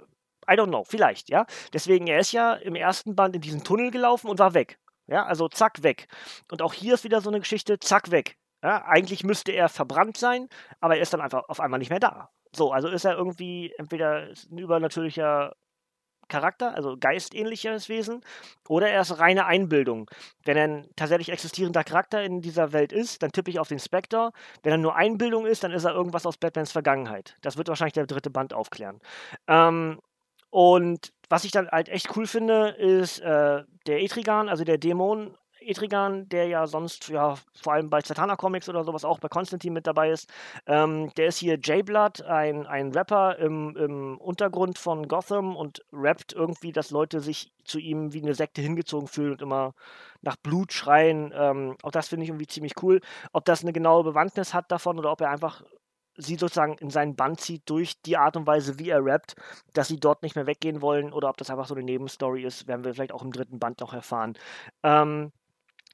I 0.50 0.54
don't 0.54 0.68
know, 0.68 0.84
vielleicht, 0.84 1.30
ja. 1.30 1.46
Deswegen, 1.74 2.08
er 2.08 2.20
ist 2.20 2.32
ja 2.32 2.54
im 2.54 2.76
ersten 2.76 3.16
Band 3.16 3.36
in 3.36 3.42
diesen 3.42 3.64
Tunnel 3.64 3.92
gelaufen 3.92 4.30
und 4.30 4.40
war 4.40 4.54
weg. 4.54 4.80
Ja, 5.08 5.26
also 5.26 5.48
zack, 5.48 5.84
weg. 5.84 6.08
Und 6.52 6.62
auch 6.62 6.74
hier 6.74 6.96
ist 6.96 7.04
wieder 7.04 7.22
so 7.22 7.30
eine 7.30 7.40
Geschichte, 7.40 7.80
zack, 7.80 8.12
weg. 8.12 8.38
Ja, 8.64 8.84
eigentlich 8.86 9.24
müsste 9.24 9.52
er 9.52 9.70
verbrannt 9.70 10.18
sein, 10.18 10.50
aber 10.82 10.98
er 10.98 11.02
ist 11.02 11.14
dann 11.14 11.22
einfach 11.22 11.44
auf 11.48 11.60
einmal 11.60 11.80
nicht 11.80 11.90
mehr 11.90 12.00
da. 12.00 12.30
So, 12.52 12.72
also 12.72 12.90
ist 12.90 13.06
er 13.06 13.16
irgendwie 13.16 13.74
entweder 13.78 14.34
ein 14.52 14.58
übernatürlicher 14.58 15.54
Charakter, 16.30 16.74
also 16.76 16.96
geistähnliches 16.98 17.90
Wesen, 17.90 18.22
oder 18.68 18.90
er 18.90 19.02
ist 19.02 19.20
reine 19.20 19.46
Einbildung. 19.46 20.10
Wenn 20.46 20.58
er 20.58 20.64
ein 20.64 20.90
tatsächlich 20.96 21.30
existierender 21.30 21.84
Charakter 21.84 22.24
in 22.24 22.42
dieser 22.42 22.72
Welt 22.72 22.94
ist, 22.94 23.22
dann 23.22 23.32
tippe 23.32 23.52
ich 23.52 23.60
auf 23.60 23.68
den 23.68 23.80
Spectre. 23.80 24.32
Wenn 24.64 24.72
er 24.72 24.78
nur 24.78 24.96
Einbildung 24.96 25.46
ist, 25.46 25.64
dann 25.64 25.72
ist 25.72 25.84
er 25.84 25.94
irgendwas 25.94 26.26
aus 26.26 26.38
Batmans 26.38 26.72
Vergangenheit. 26.72 27.36
Das 27.42 27.58
wird 27.58 27.68
wahrscheinlich 27.68 27.94
der 27.94 28.08
dritte 28.08 28.30
Band 28.30 28.54
aufklären. 28.54 29.00
Ähm, 29.48 30.00
und 30.52 31.12
was 31.30 31.44
ich 31.44 31.52
dann 31.52 31.68
halt 31.70 31.90
echt 31.90 32.16
cool 32.16 32.26
finde, 32.26 32.70
ist 32.70 33.20
äh, 33.20 33.64
der 33.86 34.02
Etrigan, 34.02 34.50
also 34.50 34.64
der 34.64 34.78
Dämon 34.78 35.36
Etrigan, 35.62 36.28
der 36.30 36.48
ja 36.48 36.68
sonst 36.68 37.10
ja 37.10 37.36
vor 37.54 37.74
allem 37.74 37.90
bei 37.90 38.02
Satana 38.02 38.36
Comics 38.36 38.70
oder 38.70 38.84
sowas 38.84 39.06
auch 39.06 39.20
bei 39.20 39.28
Konstantin 39.28 39.74
mit 39.74 39.88
dabei 39.88 40.12
ist. 40.12 40.32
Ähm, 40.66 41.12
der 41.16 41.28
ist 41.28 41.38
hier 41.38 41.56
J-Blood, 41.56 42.22
ein, 42.24 42.66
ein 42.68 42.92
Rapper 42.92 43.38
im, 43.38 43.76
im 43.76 44.18
Untergrund 44.18 44.78
von 44.78 45.08
Gotham 45.08 45.56
und 45.56 45.84
rappt 45.92 46.34
irgendwie, 46.34 46.72
dass 46.72 46.92
Leute 46.92 47.20
sich 47.22 47.52
zu 47.64 47.80
ihm 47.80 48.14
wie 48.14 48.22
eine 48.22 48.36
Sekte 48.36 48.62
hingezogen 48.62 49.08
fühlen 49.08 49.34
und 49.34 49.42
immer 49.42 49.74
nach 50.22 50.36
Blut 50.38 50.74
schreien. 50.74 51.34
Ähm, 51.36 51.78
auch 51.84 51.92
das 51.92 52.10
finde 52.10 52.24
ich 52.24 52.30
irgendwie 52.30 52.48
ziemlich 52.48 52.74
cool. 52.82 53.02
Ob 53.32 53.46
das 53.46 53.62
eine 53.62 53.74
genaue 53.74 54.04
Bewandtnis 54.04 54.54
hat 54.54 54.72
davon 54.72 55.00
oder 55.00 55.12
ob 55.12 55.22
er 55.22 55.30
einfach 55.30 55.64
sie 56.20 56.36
sozusagen 56.36 56.78
in 56.80 56.90
seinen 56.90 57.16
Band 57.16 57.40
zieht 57.40 57.70
durch 57.70 58.02
die 58.02 58.18
Art 58.18 58.36
und 58.36 58.46
Weise, 58.46 58.78
wie 58.78 58.90
er 58.90 59.04
rappt, 59.04 59.36
dass 59.74 59.88
sie 59.88 60.00
dort 60.00 60.22
nicht 60.22 60.36
mehr 60.36 60.48
weggehen 60.48 60.82
wollen 60.82 61.14
oder 61.14 61.30
ob 61.30 61.38
das 61.38 61.50
einfach 61.50 61.66
so 61.68 61.76
eine 61.76 61.84
Nebenstory 61.84 62.44
ist, 62.44 62.68
werden 62.68 62.84
wir 62.84 62.94
vielleicht 62.94 63.14
auch 63.14 63.24
im 63.24 63.32
dritten 63.32 63.60
Band 63.60 63.80
noch 63.80 63.94
erfahren. 63.94 64.38
Ähm, 64.84 65.32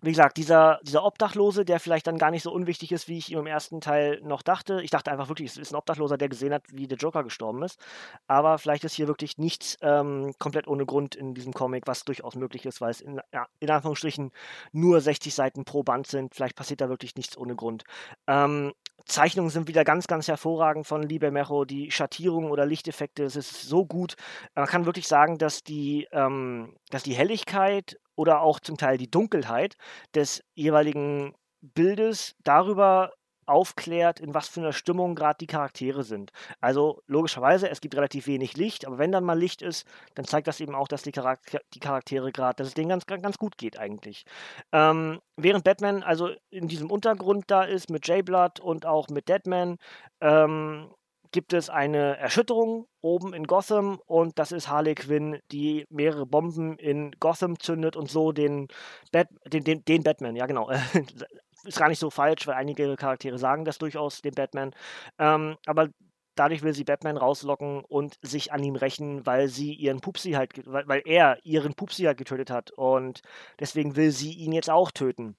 wie 0.05 0.11
gesagt, 0.11 0.37
dieser, 0.37 0.79
dieser 0.83 1.03
Obdachlose, 1.03 1.65
der 1.65 1.79
vielleicht 1.79 2.07
dann 2.07 2.17
gar 2.17 2.31
nicht 2.31 2.43
so 2.43 2.51
unwichtig 2.51 2.91
ist, 2.91 3.07
wie 3.07 3.17
ich 3.17 3.31
ihm 3.31 3.39
im 3.39 3.47
ersten 3.47 3.81
Teil 3.81 4.21
noch 4.23 4.41
dachte. 4.43 4.81
Ich 4.81 4.91
dachte 4.91 5.11
einfach 5.11 5.29
wirklich, 5.29 5.51
es 5.51 5.57
ist 5.57 5.71
ein 5.71 5.75
Obdachloser, 5.75 6.17
der 6.17 6.29
gesehen 6.29 6.53
hat, 6.53 6.63
wie 6.71 6.87
der 6.87 6.97
Joker 6.97 7.23
gestorben 7.23 7.63
ist. 7.63 7.79
Aber 8.27 8.57
vielleicht 8.57 8.83
ist 8.83 8.93
hier 8.93 9.07
wirklich 9.07 9.37
nichts 9.37 9.77
ähm, 9.81 10.33
komplett 10.37 10.67
ohne 10.67 10.85
Grund 10.85 11.15
in 11.15 11.33
diesem 11.33 11.53
Comic, 11.53 11.87
was 11.87 12.05
durchaus 12.05 12.35
möglich 12.35 12.65
ist, 12.65 12.81
weil 12.81 12.91
es 12.91 13.01
in, 13.01 13.19
ja, 13.33 13.47
in 13.59 13.71
Anführungsstrichen 13.71 14.31
nur 14.71 15.01
60 15.01 15.33
Seiten 15.33 15.65
pro 15.65 15.83
Band 15.83 16.07
sind. 16.07 16.35
Vielleicht 16.35 16.55
passiert 16.55 16.81
da 16.81 16.89
wirklich 16.89 17.15
nichts 17.15 17.35
ohne 17.35 17.55
Grund. 17.55 17.83
Ähm, 18.27 18.73
Zeichnungen 19.05 19.51
sind 19.51 19.67
wieder 19.67 19.83
ganz, 19.83 20.07
ganz 20.07 20.27
hervorragend 20.27 20.87
von 20.87 21.03
Libermejo. 21.03 21.65
Die 21.65 21.91
Schattierungen 21.91 22.49
oder 22.49 22.65
Lichteffekte, 22.65 23.23
es 23.23 23.35
ist 23.35 23.63
so 23.63 23.85
gut. 23.85 24.15
Man 24.55 24.65
kann 24.65 24.85
wirklich 24.85 25.07
sagen, 25.07 25.37
dass 25.37 25.63
die, 25.63 26.07
ähm, 26.11 26.75
dass 26.89 27.03
die 27.03 27.13
Helligkeit 27.13 27.99
oder 28.15 28.41
auch 28.41 28.59
zum 28.59 28.77
Teil 28.77 28.97
die 28.97 29.09
Dunkelheit 29.09 29.75
des 30.13 30.43
jeweiligen 30.55 31.33
Bildes 31.61 32.35
darüber 32.43 33.13
aufklärt, 33.45 34.19
in 34.19 34.33
was 34.33 34.47
für 34.47 34.59
einer 34.59 34.73
Stimmung 34.73 35.15
gerade 35.15 35.37
die 35.39 35.47
Charaktere 35.47 36.03
sind. 36.03 36.31
Also 36.61 37.01
logischerweise, 37.07 37.69
es 37.69 37.81
gibt 37.81 37.95
relativ 37.95 38.27
wenig 38.27 38.57
Licht, 38.57 38.85
aber 38.85 38.97
wenn 38.97 39.11
dann 39.11 39.23
mal 39.23 39.37
Licht 39.37 39.61
ist, 39.61 39.85
dann 40.15 40.25
zeigt 40.25 40.47
das 40.47 40.59
eben 40.59 40.75
auch, 40.75 40.87
dass 40.87 41.03
die, 41.03 41.11
Charakter 41.11 41.59
die 41.73 41.79
Charaktere 41.79 42.31
gerade, 42.31 42.57
dass 42.57 42.69
es 42.69 42.73
denen 42.73 42.89
ganz, 42.89 43.05
ganz 43.05 43.37
gut 43.37 43.57
geht 43.57 43.77
eigentlich. 43.77 44.25
Ähm, 44.71 45.21
während 45.37 45.63
Batman 45.63 46.03
also 46.03 46.31
in 46.49 46.67
diesem 46.67 46.89
Untergrund 46.89 47.45
da 47.47 47.63
ist 47.63 47.89
mit 47.89 48.07
J-Blood 48.07 48.59
und 48.59 48.85
auch 48.85 49.09
mit 49.09 49.29
Deadman, 49.29 49.77
ähm, 50.21 50.89
gibt 51.31 51.53
es 51.53 51.69
eine 51.69 52.17
Erschütterung 52.17 52.87
oben 53.01 53.33
in 53.33 53.45
Gotham 53.45 53.99
und 54.05 54.39
das 54.39 54.51
ist 54.51 54.69
Harley 54.69 54.95
Quinn, 54.95 55.39
die 55.51 55.85
mehrere 55.89 56.25
Bomben 56.25 56.77
in 56.77 57.11
Gotham 57.19 57.59
zündet 57.59 57.95
und 57.95 58.09
so 58.09 58.31
den, 58.31 58.67
Bat 59.11 59.27
den, 59.47 59.63
den, 59.63 59.85
den 59.85 60.03
Batman, 60.03 60.35
ja 60.35 60.45
genau, 60.45 60.69
ist 61.65 61.77
gar 61.77 61.89
nicht 61.89 61.99
so 61.99 62.09
falsch, 62.09 62.47
weil 62.47 62.55
einige 62.55 62.95
Charaktere 62.95 63.37
sagen 63.37 63.65
das 63.65 63.77
durchaus, 63.77 64.21
den 64.21 64.33
Batman, 64.33 64.73
ähm, 65.19 65.57
aber 65.65 65.89
dadurch 66.35 66.63
will 66.63 66.73
sie 66.73 66.83
Batman 66.83 67.17
rauslocken 67.17 67.83
und 67.85 68.17
sich 68.21 68.51
an 68.51 68.63
ihm 68.63 68.75
rächen, 68.75 69.25
weil 69.25 69.47
sie 69.47 69.73
ihren 69.73 70.01
Pupsi 70.01 70.33
halt, 70.33 70.51
weil, 70.65 70.87
weil 70.87 71.01
er 71.05 71.37
ihren 71.43 71.73
Pupsi 71.73 72.03
halt 72.03 72.17
getötet 72.17 72.51
hat 72.51 72.71
und 72.71 73.21
deswegen 73.59 73.95
will 73.95 74.11
sie 74.11 74.33
ihn 74.33 74.51
jetzt 74.51 74.69
auch 74.69 74.91
töten. 74.91 75.35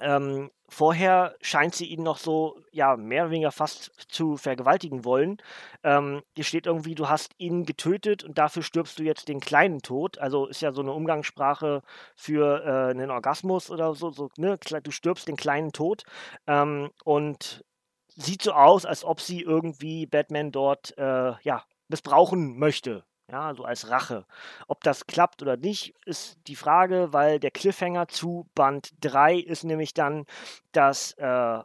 Ähm, 0.00 0.50
vorher 0.68 1.36
scheint 1.42 1.74
sie 1.74 1.86
ihn 1.86 2.02
noch 2.02 2.18
so, 2.18 2.58
ja, 2.72 2.96
mehr 2.96 3.24
oder 3.24 3.30
weniger 3.32 3.52
fast 3.52 3.92
zu 4.08 4.36
vergewaltigen 4.36 5.04
wollen. 5.04 5.38
Ähm, 5.84 6.22
hier 6.34 6.44
steht 6.44 6.66
irgendwie, 6.66 6.94
du 6.94 7.08
hast 7.08 7.32
ihn 7.38 7.64
getötet 7.66 8.24
und 8.24 8.38
dafür 8.38 8.62
stirbst 8.62 8.98
du 8.98 9.02
jetzt 9.02 9.28
den 9.28 9.40
kleinen 9.40 9.82
Tod. 9.82 10.18
Also 10.18 10.46
ist 10.46 10.62
ja 10.62 10.72
so 10.72 10.80
eine 10.82 10.92
Umgangssprache 10.92 11.82
für 12.16 12.64
äh, 12.64 12.90
einen 12.90 13.10
Orgasmus 13.10 13.70
oder 13.70 13.94
so, 13.94 14.10
so 14.10 14.30
ne? 14.36 14.58
Du 14.82 14.90
stirbst 14.90 15.28
den 15.28 15.36
kleinen 15.36 15.72
Tod. 15.72 16.04
Ähm, 16.46 16.90
und 17.04 17.64
sieht 18.16 18.42
so 18.42 18.52
aus, 18.52 18.84
als 18.86 19.04
ob 19.04 19.20
sie 19.20 19.40
irgendwie 19.42 20.06
Batman 20.06 20.52
dort, 20.52 20.96
äh, 20.98 21.32
ja, 21.42 21.64
missbrauchen 21.88 22.58
möchte. 22.58 23.04
Ja, 23.32 23.54
so 23.54 23.64
als 23.64 23.88
Rache. 23.88 24.26
Ob 24.68 24.82
das 24.84 25.06
klappt 25.06 25.40
oder 25.40 25.56
nicht, 25.56 25.94
ist 26.04 26.36
die 26.48 26.54
Frage, 26.56 27.14
weil 27.14 27.40
der 27.40 27.50
Cliffhanger 27.50 28.06
zu 28.08 28.46
Band 28.54 28.90
3 29.00 29.36
ist 29.36 29.64
nämlich 29.64 29.94
dann, 29.94 30.26
dass, 30.72 31.12
äh, 31.12 31.62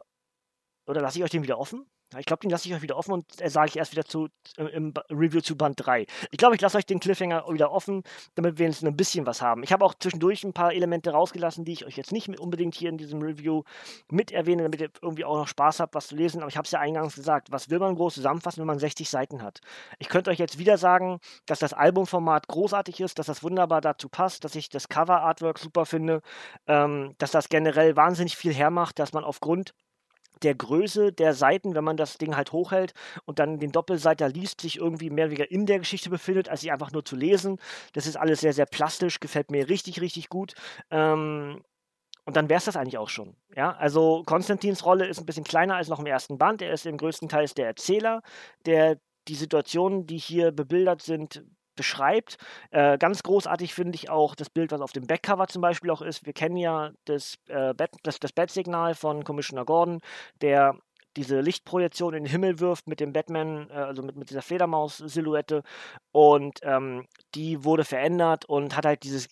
oder 0.86 1.00
lasse 1.02 1.18
ich 1.18 1.24
euch 1.24 1.30
den 1.30 1.42
wieder 1.42 1.58
offen? 1.58 1.86
Ich 2.16 2.24
glaube, 2.24 2.40
den 2.40 2.50
lasse 2.50 2.66
ich 2.66 2.74
euch 2.74 2.80
wieder 2.80 2.96
offen 2.96 3.12
und 3.12 3.40
äh, 3.40 3.50
sage 3.50 3.68
ich 3.68 3.76
erst 3.76 3.92
wieder 3.92 4.04
zu, 4.04 4.28
äh, 4.56 4.64
im 4.64 4.94
Review 5.10 5.42
zu 5.42 5.56
Band 5.56 5.84
3. 5.84 6.06
Ich 6.30 6.38
glaube, 6.38 6.54
ich 6.54 6.60
lasse 6.60 6.78
euch 6.78 6.86
den 6.86 7.00
Cliffhanger 7.00 7.44
wieder 7.52 7.70
offen, 7.70 8.02
damit 8.34 8.58
wir 8.58 8.66
jetzt 8.66 8.82
ein 8.82 8.96
bisschen 8.96 9.26
was 9.26 9.42
haben. 9.42 9.62
Ich 9.62 9.72
habe 9.72 9.84
auch 9.84 9.92
zwischendurch 9.94 10.42
ein 10.42 10.54
paar 10.54 10.72
Elemente 10.72 11.10
rausgelassen, 11.10 11.66
die 11.66 11.72
ich 11.72 11.84
euch 11.84 11.98
jetzt 11.98 12.12
nicht 12.12 12.28
unbedingt 12.40 12.74
hier 12.74 12.88
in 12.88 12.96
diesem 12.96 13.20
Review 13.20 13.62
mit 14.10 14.32
erwähne, 14.32 14.62
damit 14.62 14.80
ihr 14.80 14.90
irgendwie 15.02 15.26
auch 15.26 15.36
noch 15.36 15.48
Spaß 15.48 15.80
habt, 15.80 15.94
was 15.94 16.06
zu 16.08 16.16
lesen. 16.16 16.40
Aber 16.40 16.48
ich 16.48 16.56
habe 16.56 16.64
es 16.64 16.70
ja 16.70 16.80
eingangs 16.80 17.14
gesagt, 17.14 17.52
was 17.52 17.68
will 17.68 17.78
man 17.78 17.94
groß 17.94 18.14
zusammenfassen, 18.14 18.60
wenn 18.60 18.66
man 18.66 18.78
60 18.78 19.10
Seiten 19.10 19.42
hat? 19.42 19.60
Ich 19.98 20.08
könnte 20.08 20.30
euch 20.30 20.38
jetzt 20.38 20.58
wieder 20.58 20.78
sagen, 20.78 21.20
dass 21.44 21.58
das 21.58 21.74
Albumformat 21.74 22.48
großartig 22.48 23.00
ist, 23.00 23.18
dass 23.18 23.26
das 23.26 23.42
wunderbar 23.42 23.82
dazu 23.82 24.08
passt, 24.08 24.44
dass 24.44 24.54
ich 24.54 24.70
das 24.70 24.88
Cover-Artwork 24.88 25.58
super 25.58 25.84
finde, 25.84 26.22
ähm, 26.66 27.14
dass 27.18 27.32
das 27.32 27.50
generell 27.50 27.96
wahnsinnig 27.96 28.36
viel 28.36 28.54
hermacht, 28.54 28.98
dass 28.98 29.12
man 29.12 29.24
aufgrund 29.24 29.74
der 30.42 30.54
Größe 30.54 31.12
der 31.12 31.34
Seiten, 31.34 31.74
wenn 31.74 31.84
man 31.84 31.96
das 31.96 32.18
Ding 32.18 32.36
halt 32.36 32.52
hochhält 32.52 32.94
und 33.24 33.38
dann 33.38 33.58
den 33.58 33.72
Doppelseiter 33.72 34.28
liest, 34.28 34.60
sich 34.60 34.76
irgendwie 34.78 35.10
mehr 35.10 35.24
oder 35.24 35.32
weniger 35.32 35.50
in 35.50 35.66
der 35.66 35.78
Geschichte 35.80 36.10
befindet, 36.10 36.48
als 36.48 36.60
sie 36.60 36.70
einfach 36.70 36.92
nur 36.92 37.04
zu 37.04 37.16
lesen. 37.16 37.58
Das 37.92 38.06
ist 38.06 38.16
alles 38.16 38.40
sehr, 38.40 38.52
sehr 38.52 38.66
plastisch, 38.66 39.20
gefällt 39.20 39.50
mir 39.50 39.68
richtig, 39.68 40.00
richtig 40.00 40.28
gut. 40.28 40.54
Ähm, 40.90 41.62
und 42.24 42.36
dann 42.36 42.48
wäre 42.50 42.58
es 42.58 42.66
das 42.66 42.76
eigentlich 42.76 42.98
auch 42.98 43.08
schon. 43.08 43.36
Ja, 43.56 43.72
also 43.72 44.22
Konstantins 44.26 44.84
Rolle 44.84 45.06
ist 45.06 45.18
ein 45.18 45.26
bisschen 45.26 45.44
kleiner 45.44 45.76
als 45.76 45.88
noch 45.88 45.98
im 45.98 46.06
ersten 46.06 46.36
Band. 46.36 46.60
Er 46.60 46.72
ist 46.72 46.84
im 46.84 46.98
größten 46.98 47.28
Teil 47.28 47.46
der 47.56 47.66
Erzähler, 47.66 48.22
der 48.66 48.98
die 49.28 49.34
Situationen, 49.34 50.06
die 50.06 50.18
hier 50.18 50.52
bebildert 50.52 51.02
sind, 51.02 51.42
beschreibt. 51.78 52.36
Äh, 52.70 52.98
ganz 52.98 53.22
großartig 53.22 53.72
finde 53.72 53.94
ich 53.94 54.10
auch 54.10 54.34
das 54.34 54.50
Bild, 54.50 54.70
was 54.72 54.82
auf 54.82 54.92
dem 54.92 55.06
Backcover 55.06 55.46
zum 55.46 55.62
Beispiel 55.62 55.90
auch 55.90 56.02
ist. 56.02 56.26
Wir 56.26 56.34
kennen 56.34 56.56
ja 56.56 56.90
das, 57.06 57.38
äh, 57.48 57.72
Bat, 57.72 57.92
das, 58.02 58.18
das 58.18 58.32
Bat-Signal 58.32 58.94
von 58.94 59.24
Commissioner 59.24 59.64
Gordon, 59.64 60.00
der 60.42 60.76
diese 61.16 61.40
Lichtprojektion 61.40 62.14
in 62.14 62.24
den 62.24 62.30
Himmel 62.30 62.60
wirft 62.60 62.86
mit 62.86 63.00
dem 63.00 63.12
Batman, 63.12 63.70
äh, 63.70 63.74
also 63.74 64.02
mit, 64.02 64.16
mit 64.16 64.28
dieser 64.28 64.42
Fledermaus-Silhouette. 64.42 65.62
Und 66.12 66.58
ähm, 66.62 67.06
die 67.34 67.64
wurde 67.64 67.84
verändert 67.84 68.44
und 68.44 68.76
hat 68.76 68.84
halt 68.84 69.04
dieses 69.04 69.28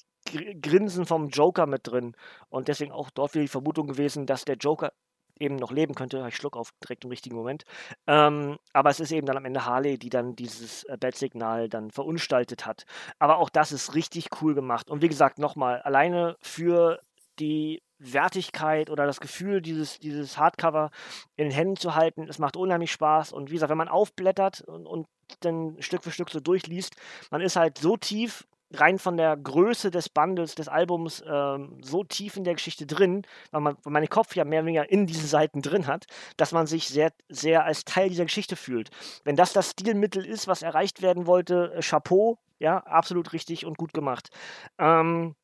Grinsen 0.63 1.07
vom 1.07 1.29
Joker 1.29 1.67
mit 1.67 1.87
drin. 1.87 2.17
Und 2.49 2.69
deswegen 2.69 2.93
auch 2.93 3.11
dort 3.11 3.35
wieder 3.35 3.43
die 3.43 3.49
Vermutung 3.49 3.87
gewesen, 3.87 4.27
dass 4.27 4.45
der 4.45 4.57
Joker 4.57 4.93
eben 5.39 5.57
noch 5.57 5.73
leben 5.73 5.95
könnte. 5.95 6.25
Ich 6.29 6.37
schluck 6.37 6.57
auf 6.57 6.71
direkt 6.83 7.05
im 7.05 7.11
richtigen 7.11 7.37
Moment. 7.37 7.65
Ähm, 8.07 8.59
aber 8.73 8.91
es 8.91 9.01
ist 9.01 9.13
eben 9.13 9.27
dann 9.27 9.37
am 9.37 9.45
Ende 9.45 9.65
Harley, 9.65 9.99
die 9.99 10.11
dann 10.11 10.37
dieses 10.37 10.85
äh, 10.85 10.97
Bat-Signal 10.99 11.69
dann 11.69 11.91
verunstaltet 11.91 12.67
hat. 12.67 12.85
Aber 13.19 13.39
auch 13.39 13.51
das 13.51 13.73
ist 13.73 13.95
richtig 13.95 14.29
cool 14.41 14.55
gemacht. 14.55 14.91
Und 14.91 15.03
wie 15.03 15.09
gesagt, 15.09 15.39
nochmal, 15.39 15.83
alleine 15.83 16.37
für 16.41 17.01
die 17.39 17.83
Wertigkeit 17.99 18.91
oder 18.91 19.07
das 19.07 19.21
Gefühl, 19.21 19.63
dieses, 19.63 19.99
dieses 19.99 20.37
Hardcover 20.39 20.91
in 21.37 21.47
den 21.47 21.55
Händen 21.55 21.77
zu 21.77 21.95
halten, 21.95 22.29
es 22.29 22.39
macht 22.39 22.57
unheimlich 22.57 22.93
Spaß. 22.93 23.33
Und 23.33 23.51
wie 23.51 23.55
gesagt, 23.55 23.71
wenn 23.71 23.79
man 23.79 23.89
aufblättert 23.89 24.63
und, 24.63 24.87
und 24.87 25.07
dann 25.41 25.77
Stück 25.81 26.05
für 26.05 26.11
Stück 26.11 26.31
so 26.31 26.41
durchliest, 26.41 26.95
man 27.31 27.41
ist 27.41 27.57
halt 27.57 27.79
so 27.79 27.97
tief 27.97 28.47
rein 28.81 28.99
von 28.99 29.17
der 29.17 29.37
Größe 29.37 29.91
des 29.91 30.09
Bandes, 30.09 30.55
des 30.55 30.69
Albums, 30.69 31.23
ähm, 31.27 31.79
so 31.83 32.05
tief 32.05 32.37
in 32.37 32.45
der 32.45 32.55
Geschichte 32.55 32.87
drin, 32.87 33.23
weil 33.51 33.61
man 33.61 33.77
weil 33.83 33.93
mein 33.93 34.09
Kopf 34.09 34.37
ja 34.37 34.45
mehr 34.45 34.61
oder 34.61 34.67
weniger 34.67 34.91
in 34.91 35.07
diesen 35.07 35.27
Seiten 35.27 35.63
drin 35.63 35.87
hat, 35.87 36.07
dass 36.37 36.53
man 36.53 36.67
sich 36.67 36.89
sehr, 36.89 37.13
sehr 37.29 37.65
als 37.65 37.85
Teil 37.85 38.09
dieser 38.09 38.25
Geschichte 38.25 38.57
fühlt. 38.57 38.91
Wenn 39.25 39.37
das 39.37 39.53
das 39.53 39.71
Stilmittel 39.71 40.25
ist, 40.25 40.49
was 40.49 40.63
erreicht 40.63 41.03
werden 41.03 41.27
wollte, 41.27 41.73
äh, 41.75 41.81
Chapeau, 41.81 42.39
ja, 42.59 42.79
absolut 42.79 43.33
richtig 43.33 43.67
und 43.67 43.77
gut 43.77 43.93
gemacht. 43.93 44.31
Ähm, 44.79 45.35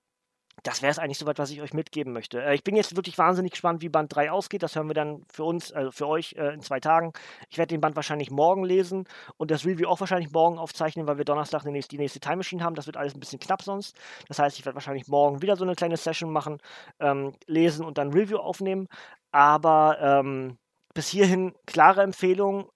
das 0.63 0.83
wäre 0.83 0.91
es 0.91 0.99
eigentlich 0.99 1.19
soweit, 1.19 1.39
was 1.39 1.51
ich 1.51 1.61
euch 1.61 1.75
mitgeben 1.75 2.13
möchte. 2.13 2.43
Äh, 2.43 2.55
ich 2.55 2.65
bin 2.65 2.77
jetzt 2.77 2.95
wirklich 2.97 3.19
wahnsinnig 3.19 3.53
gespannt, 3.53 3.83
wie 3.83 3.89
Band 3.89 4.15
3 4.15 4.31
ausgeht. 4.31 4.63
Das 4.63 4.77
hören 4.77 4.89
wir 4.89 4.95
dann 4.95 5.25
für 5.31 5.45
uns, 5.45 5.73
also 5.73 5.91
für 5.91 6.07
euch 6.07 6.35
äh, 6.37 6.55
in 6.55 6.61
zwei 6.61 6.81
Tagen. 6.81 7.13
Ich 7.49 7.59
werde 7.59 7.75
den 7.75 7.81
Band 7.81 7.97
wahrscheinlich 7.97 8.31
morgen 8.31 8.65
lesen 8.65 9.07
und 9.37 9.51
das 9.51 9.65
Review 9.65 9.89
auch 9.89 10.01
wahrscheinlich 10.01 10.31
morgen 10.31 10.59
aufzeichnen, 10.59 11.07
weil 11.07 11.19
wir 11.19 11.25
Donnerstag 11.25 11.63
die 11.65 11.71
nächste, 11.71 11.97
die 11.97 11.99
nächste 11.99 12.21
Time 12.21 12.37
Machine 12.37 12.63
haben. 12.63 12.75
Das 12.75 12.87
wird 12.87 12.97
alles 12.97 13.15
ein 13.15 13.21
bisschen 13.21 13.41
knapp 13.41 13.63
sonst. 13.63 13.97
Das 14.29 14.39
heißt, 14.39 14.59
ich 14.59 14.65
werde 14.65 14.77
wahrscheinlich 14.77 15.09
morgen 15.09 15.43
wieder 15.43 15.57
so 15.57 15.65
eine 15.65 15.75
kleine 15.75 15.97
Session 15.97 16.31
machen, 16.31 16.59
ähm, 17.01 17.35
lesen 17.47 17.85
und 17.85 17.99
dann 17.99 18.13
Review 18.13 18.39
aufnehmen. 18.39 18.87
Aber 19.33 19.99
ähm, 20.01 20.59
bis 20.95 21.09
hierhin 21.09 21.55
klare 21.67 22.03
Empfehlung. 22.03 22.69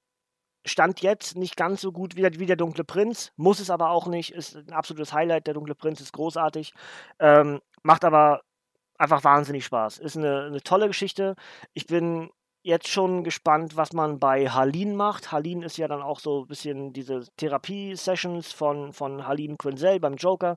Stand 0.66 1.00
jetzt 1.00 1.36
nicht 1.36 1.56
ganz 1.56 1.80
so 1.80 1.92
gut 1.92 2.16
wie 2.16 2.22
der, 2.22 2.38
wie 2.38 2.46
der 2.46 2.56
Dunkle 2.56 2.84
Prinz, 2.84 3.32
muss 3.36 3.60
es 3.60 3.70
aber 3.70 3.90
auch 3.90 4.06
nicht, 4.06 4.32
ist 4.32 4.56
ein 4.56 4.72
absolutes 4.72 5.12
Highlight. 5.12 5.46
Der 5.46 5.54
Dunkle 5.54 5.74
Prinz 5.74 6.00
ist 6.00 6.12
großartig, 6.12 6.74
ähm, 7.20 7.60
macht 7.82 8.04
aber 8.04 8.42
einfach 8.98 9.24
wahnsinnig 9.24 9.64
Spaß. 9.64 9.98
Ist 9.98 10.16
eine, 10.16 10.44
eine 10.46 10.60
tolle 10.60 10.88
Geschichte. 10.88 11.36
Ich 11.72 11.86
bin 11.86 12.30
jetzt 12.66 12.88
schon 12.88 13.22
gespannt, 13.22 13.76
was 13.76 13.92
man 13.92 14.18
bei 14.18 14.48
Harleen 14.48 14.96
macht. 14.96 15.30
Harleen 15.30 15.62
ist 15.62 15.78
ja 15.78 15.86
dann 15.86 16.02
auch 16.02 16.18
so 16.18 16.42
ein 16.42 16.46
bisschen 16.48 16.92
diese 16.92 17.24
Therapie-Sessions 17.36 18.52
von, 18.52 18.92
von 18.92 19.24
Harleen 19.24 19.56
Quinzel 19.56 20.00
beim 20.00 20.16
Joker. 20.16 20.56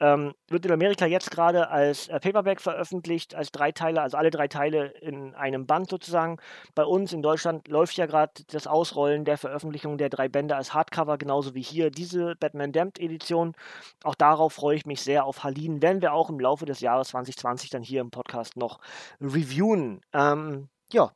Ähm, 0.00 0.32
wird 0.48 0.64
in 0.64 0.72
Amerika 0.72 1.04
jetzt 1.04 1.30
gerade 1.30 1.68
als 1.68 2.08
äh, 2.08 2.18
Paperback 2.18 2.62
veröffentlicht, 2.62 3.34
als 3.34 3.52
drei 3.52 3.72
Teile, 3.72 4.00
also 4.00 4.16
alle 4.16 4.30
drei 4.30 4.48
Teile 4.48 4.86
in 5.02 5.34
einem 5.34 5.66
Band 5.66 5.90
sozusagen. 5.90 6.38
Bei 6.74 6.84
uns 6.84 7.12
in 7.12 7.20
Deutschland 7.20 7.68
läuft 7.68 7.98
ja 7.98 8.06
gerade 8.06 8.32
das 8.48 8.66
Ausrollen 8.66 9.26
der 9.26 9.36
Veröffentlichung 9.36 9.98
der 9.98 10.08
drei 10.08 10.28
Bände 10.28 10.56
als 10.56 10.72
Hardcover, 10.72 11.18
genauso 11.18 11.54
wie 11.54 11.62
hier 11.62 11.90
diese 11.90 12.36
Batman 12.36 12.72
Damned 12.72 12.98
Edition. 12.98 13.54
Auch 14.02 14.14
darauf 14.14 14.54
freue 14.54 14.76
ich 14.76 14.86
mich 14.86 15.02
sehr. 15.02 15.26
Auf 15.26 15.44
Harleen 15.44 15.82
werden 15.82 16.00
wir 16.00 16.14
auch 16.14 16.30
im 16.30 16.40
Laufe 16.40 16.64
des 16.64 16.80
Jahres 16.80 17.08
2020 17.08 17.68
dann 17.68 17.82
hier 17.82 18.00
im 18.00 18.10
Podcast 18.10 18.56
noch 18.56 18.80
reviewen. 19.20 20.00
Ähm, 20.14 20.70
ja, 20.92 21.12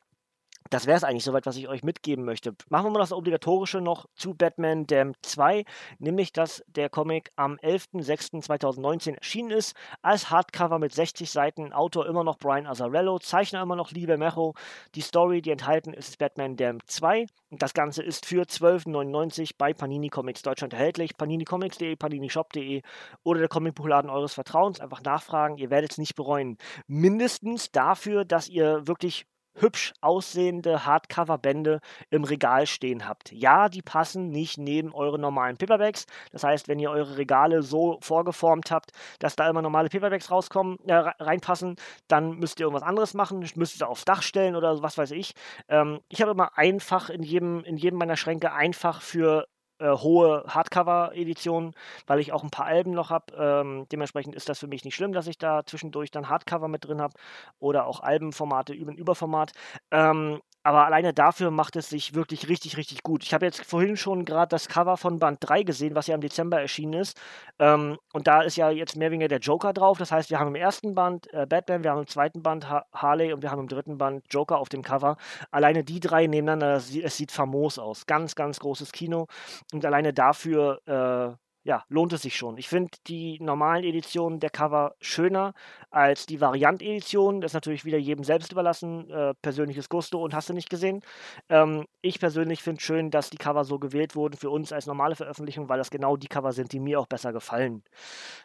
das 0.69 0.87
wäre 0.87 0.97
es 0.97 1.03
eigentlich 1.03 1.23
soweit, 1.23 1.45
was 1.45 1.57
ich 1.57 1.67
euch 1.67 1.83
mitgeben 1.83 2.25
möchte. 2.25 2.55
Machen 2.69 2.85
wir 2.85 2.91
mal 2.91 2.99
das 2.99 3.11
Obligatorische 3.11 3.81
noch 3.81 4.05
zu 4.15 4.33
Batman 4.33 4.87
Damned 4.87 5.17
2, 5.21 5.65
nämlich 5.99 6.31
dass 6.31 6.63
der 6.67 6.89
Comic 6.89 7.31
am 7.35 7.55
11.06.2019 7.57 9.15
erschienen 9.15 9.51
ist, 9.51 9.75
als 10.01 10.29
Hardcover 10.29 10.79
mit 10.79 10.93
60 10.93 11.29
Seiten, 11.29 11.73
Autor 11.73 12.07
immer 12.07 12.23
noch 12.23 12.37
Brian 12.37 12.67
Azzarello, 12.67 13.19
Zeichner 13.19 13.61
immer 13.61 13.75
noch 13.75 13.91
Liebe 13.91 14.17
Mecho. 14.17 14.53
Die 14.95 15.01
Story, 15.01 15.41
die 15.41 15.51
enthalten 15.51 15.93
ist, 15.93 16.09
ist 16.09 16.17
Batman 16.17 16.55
Damned 16.55 16.83
2 16.87 17.25
und 17.49 17.61
das 17.61 17.73
Ganze 17.73 18.03
ist 18.03 18.25
für 18.25 18.43
12,99 18.43 19.51
bei 19.57 19.73
Panini 19.73 20.09
Comics 20.09 20.41
Deutschland 20.41 20.73
erhältlich. 20.73 21.17
paninicomics.de, 21.17 21.95
paninishop.de 21.95 22.81
oder 23.23 23.39
der 23.39 23.49
Comicbuchladen 23.49 24.09
eures 24.09 24.33
Vertrauens. 24.33 24.79
Einfach 24.79 25.01
nachfragen, 25.03 25.57
ihr 25.57 25.69
werdet 25.69 25.91
es 25.91 25.97
nicht 25.97 26.15
bereuen. 26.15 26.57
Mindestens 26.87 27.71
dafür, 27.71 28.25
dass 28.25 28.47
ihr 28.47 28.87
wirklich 28.87 29.25
hübsch 29.55 29.93
aussehende 30.01 30.85
Hardcover-Bände 30.85 31.79
im 32.09 32.23
Regal 32.23 32.67
stehen 32.67 33.07
habt. 33.07 33.31
Ja, 33.31 33.69
die 33.69 33.81
passen 33.81 34.29
nicht 34.29 34.57
neben 34.57 34.93
eure 34.93 35.19
normalen 35.19 35.57
Paperbacks. 35.57 36.05
Das 36.31 36.43
heißt, 36.43 36.67
wenn 36.67 36.79
ihr 36.79 36.91
eure 36.91 37.17
Regale 37.17 37.61
so 37.61 37.97
vorgeformt 38.01 38.71
habt, 38.71 38.91
dass 39.19 39.35
da 39.35 39.49
immer 39.49 39.61
normale 39.61 39.89
Paperbacks 39.89 40.31
rauskommen, 40.31 40.77
äh, 40.85 40.93
reinpassen, 40.93 41.75
dann 42.07 42.37
müsst 42.37 42.59
ihr 42.59 42.65
irgendwas 42.65 42.87
anderes 42.87 43.13
machen, 43.13 43.47
müsst 43.55 43.81
ihr 43.81 43.89
aufs 43.89 44.05
Dach 44.05 44.21
stellen 44.21 44.55
oder 44.55 44.81
was 44.81 44.97
weiß 44.97 45.11
ich. 45.11 45.33
Ähm, 45.69 45.99
ich 46.09 46.21
habe 46.21 46.31
immer 46.31 46.57
einfach 46.57 47.09
in 47.09 47.23
jedem, 47.23 47.63
in 47.63 47.77
jedem 47.77 47.97
meiner 47.99 48.17
Schränke 48.17 48.53
einfach 48.53 49.01
für 49.01 49.47
äh, 49.79 49.89
hohe 49.91 50.43
Hardcover-Editionen, 50.47 51.73
weil 52.07 52.19
ich 52.19 52.31
auch 52.33 52.43
ein 52.43 52.49
paar 52.49 52.65
Alben 52.65 52.91
noch 52.91 53.09
habe. 53.09 53.33
Ähm, 53.37 53.87
dementsprechend 53.91 54.35
ist 54.35 54.49
das 54.49 54.59
für 54.59 54.67
mich 54.67 54.85
nicht 54.85 54.95
schlimm, 54.95 55.13
dass 55.13 55.27
ich 55.27 55.37
da 55.37 55.65
zwischendurch 55.65 56.11
dann 56.11 56.29
Hardcover 56.29 56.67
mit 56.67 56.85
drin 56.85 57.01
habe 57.01 57.13
oder 57.59 57.85
auch 57.87 57.99
Albenformate 58.01 58.73
über 58.73 58.91
ein 58.91 58.97
Überformat. 58.97 59.51
Ähm, 59.91 60.41
aber 60.65 60.87
alleine 60.87 61.13
dafür 61.13 61.51
macht 61.51 61.75
es 61.75 61.89
sich 61.89 62.15
wirklich 62.15 62.49
richtig, 62.49 62.75
richtig 62.75 63.03
gut. 63.03 63.23
Ich 63.23 63.35
habe 63.35 63.45
jetzt 63.45 63.63
vorhin 63.63 63.95
schon 63.97 64.25
gerade 64.25 64.49
das 64.49 64.67
Cover 64.67 64.97
von 64.97 65.19
Band 65.19 65.37
3 65.41 65.61
gesehen, 65.61 65.93
was 65.93 66.07
ja 66.07 66.15
im 66.15 66.21
Dezember 66.21 66.59
erschienen 66.59 66.93
ist. 66.93 67.21
Ähm, 67.59 67.99
und 68.13 68.25
da 68.25 68.41
ist 68.41 68.55
ja 68.55 68.71
jetzt 68.71 68.95
mehr 68.95 69.09
oder 69.09 69.13
weniger 69.13 69.27
der 69.27 69.39
Joker 69.39 69.73
drauf. 69.73 69.99
Das 69.99 70.11
heißt, 70.11 70.31
wir 70.31 70.39
haben 70.39 70.47
im 70.47 70.55
ersten 70.55 70.95
Band 70.95 71.31
äh, 71.31 71.45
Batman, 71.45 71.83
wir 71.83 71.91
haben 71.91 71.99
im 71.99 72.07
zweiten 72.07 72.41
Band 72.41 72.67
ha 72.67 72.83
Harley 72.93 73.31
und 73.31 73.43
wir 73.43 73.51
haben 73.51 73.59
im 73.61 73.67
dritten 73.67 73.99
Band 73.99 74.25
Joker 74.31 74.57
auf 74.57 74.69
dem 74.69 74.81
Cover. 74.81 75.17
Alleine 75.51 75.83
die 75.83 75.99
drei 75.99 76.25
nebeneinander, 76.25 76.77
es 76.77 77.15
sieht 77.15 77.31
famos 77.31 77.77
aus. 77.77 78.07
Ganz, 78.07 78.33
ganz 78.33 78.59
großes 78.59 78.91
Kino. 78.91 79.27
Und 79.71 79.85
alleine 79.85 80.13
dafür 80.13 80.79
äh, 80.87 81.37
ja, 81.65 81.83
lohnt 81.89 82.13
es 82.13 82.21
sich 82.21 82.35
schon. 82.37 82.59
Ich 82.59 82.69
finde 82.69 82.91
die 83.07 83.39
normalen 83.41 83.83
Editionen 83.83 84.39
der 84.39 84.51
Cover 84.51 84.95
schöner 85.01 85.55
als 85.89 86.27
die 86.27 86.39
Variant-Edition. 86.39 87.41
Das 87.41 87.49
ist 87.49 87.53
natürlich 87.55 87.85
wieder 87.85 87.97
jedem 87.97 88.23
selbst 88.23 88.51
überlassen, 88.51 89.09
äh, 89.09 89.33
persönliches 89.41 89.89
Gusto 89.89 90.23
und 90.23 90.35
hast 90.35 90.47
du 90.47 90.53
nicht 90.53 90.69
gesehen. 90.69 91.01
Ähm, 91.49 91.85
ich 92.01 92.19
persönlich 92.19 92.61
finde 92.61 92.81
schön, 92.81 93.09
dass 93.09 93.31
die 93.31 93.37
Cover 93.37 93.65
so 93.65 93.79
gewählt 93.79 94.15
wurden 94.15 94.37
für 94.37 94.51
uns 94.51 94.71
als 94.71 94.85
normale 94.85 95.15
Veröffentlichung, 95.15 95.67
weil 95.67 95.79
das 95.79 95.89
genau 95.89 96.17
die 96.17 96.27
Cover 96.27 96.53
sind, 96.53 96.71
die 96.71 96.79
mir 96.79 96.99
auch 96.99 97.07
besser 97.07 97.33
gefallen. 97.33 97.83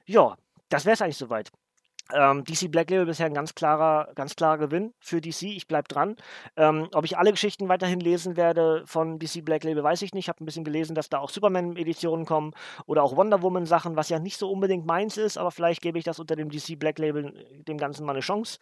Ja, 0.06 0.37
das 0.70 0.87
wäre 0.87 0.94
es 0.94 1.02
eigentlich 1.02 1.18
soweit. 1.18 1.50
Ähm, 2.14 2.44
DC 2.44 2.70
Black 2.70 2.90
Label 2.90 3.07
bisher 3.07 3.27
ein 3.27 3.35
ganz 3.35 3.55
klarer, 3.55 4.12
ganz 4.14 4.37
klarer 4.37 4.59
Gewinn 4.59 4.92
für 4.99 5.20
DC. 5.20 5.42
Ich 5.42 5.66
bleibe 5.68 5.88
dran. 5.88 6.16
Ähm, 6.57 6.88
ob 6.94 7.05
ich 7.05 7.18
alle 7.18 7.31
Geschichten 7.31 7.68
weiterhin 7.68 8.01
lesen 8.01 8.37
werde 8.37 8.83
von 8.87 9.18
DC 9.18 9.44
Black 9.44 9.64
Label, 9.64 9.83
weiß 9.83 10.03
ich 10.03 10.12
nicht. 10.12 10.25
Ich 10.25 10.29
habe 10.29 10.42
ein 10.42 10.46
bisschen 10.46 10.64
gelesen, 10.64 10.94
dass 10.94 11.09
da 11.09 11.18
auch 11.18 11.31
Superman-Editionen 11.31 12.27
kommen 12.27 12.53
oder 12.87 13.03
auch 13.03 13.16
Wonder 13.16 13.42
Woman-Sachen, 13.42 13.96
was 13.96 14.09
ja 14.09 14.18
nicht 14.18 14.38
so 14.38 14.51
unbedingt 14.51 14.87
meins 14.87 15.16
ist, 15.16 15.38
aber 15.38 15.51
vielleicht 15.51 15.83
gebe 15.83 15.99
ich 15.99 16.05
das 16.05 16.18
unter 16.18 16.37
dem 16.37 16.51
DC 16.51 16.79
Black 16.79 16.99
Label 16.99 17.33
dem 17.66 17.79
Ganzen 17.79 18.05
mal 18.05 18.12
eine 18.12 18.20
Chance. 18.20 18.59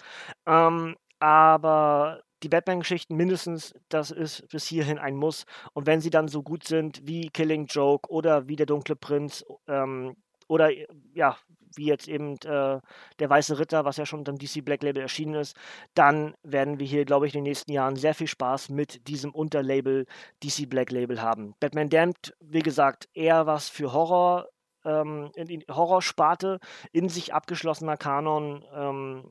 Ähm, 0.47 0.97
aber 1.21 2.23
die 2.43 2.49
Batman-Geschichten 2.49 3.17
mindestens, 3.17 3.75
das 3.89 4.11
ist 4.11 4.49
bis 4.49 4.67
hierhin 4.67 4.99
ein 4.99 5.17
Muss. 5.17 5.45
Und 5.73 5.87
wenn 5.87 6.01
sie 6.01 6.11
dann 6.11 6.29
so 6.29 6.43
gut 6.43 6.65
sind 6.65 7.07
wie 7.07 7.29
Killing 7.31 7.67
Joke 7.67 8.11
oder 8.11 8.49
wie 8.49 8.57
der 8.57 8.67
Dunkle 8.67 8.97
Prinz 8.97 9.45
ähm, 9.67 10.17
oder 10.47 10.71
ja, 11.15 11.37
wie 11.79 11.87
jetzt 11.87 12.09
eben 12.09 12.35
äh, 12.45 12.81
der 13.19 13.31
Weiße 13.31 13.59
Ritter, 13.59 13.87
was 13.87 13.97
ja 13.97 14.05
schon 14.05 14.19
unter 14.19 14.33
dem 14.33 14.39
DC 14.39 14.65
Black 14.65 14.83
Label 14.83 15.01
erschienen 15.03 15.35
ist, 15.35 15.57
dann 15.95 16.35
werden 16.43 16.79
wir 16.79 16.87
hier, 16.87 17.07
glaube 17.07 17.27
ich, 17.27 17.35
in 17.35 17.39
den 17.39 17.51
nächsten 17.51 17.73
Jahren 17.73 17.97
sehr 17.97 18.15
viel 18.15 18.27
Spaß 18.27 18.69
mit 18.69 19.09
diesem 19.09 19.31
Unterlabel 19.35 20.07
DC 20.43 20.69
Black 20.69 20.91
Label 20.91 21.23
haben. 21.23 21.55
Batman 21.61 21.89
Damned, 21.89 22.37
wie 22.41 22.61
gesagt, 22.61 23.09
eher 23.15 23.47
was 23.47 23.69
für 23.69 23.93
Horror, 23.93 24.49
ähm, 24.85 25.31
in, 25.35 25.49
in 25.49 25.65
Horrorsparte, 25.71 26.59
in 26.93 27.09
sich 27.09 27.33
abgeschlossener 27.33 27.97
Kanon, 27.97 28.65
ähm, 28.75 29.31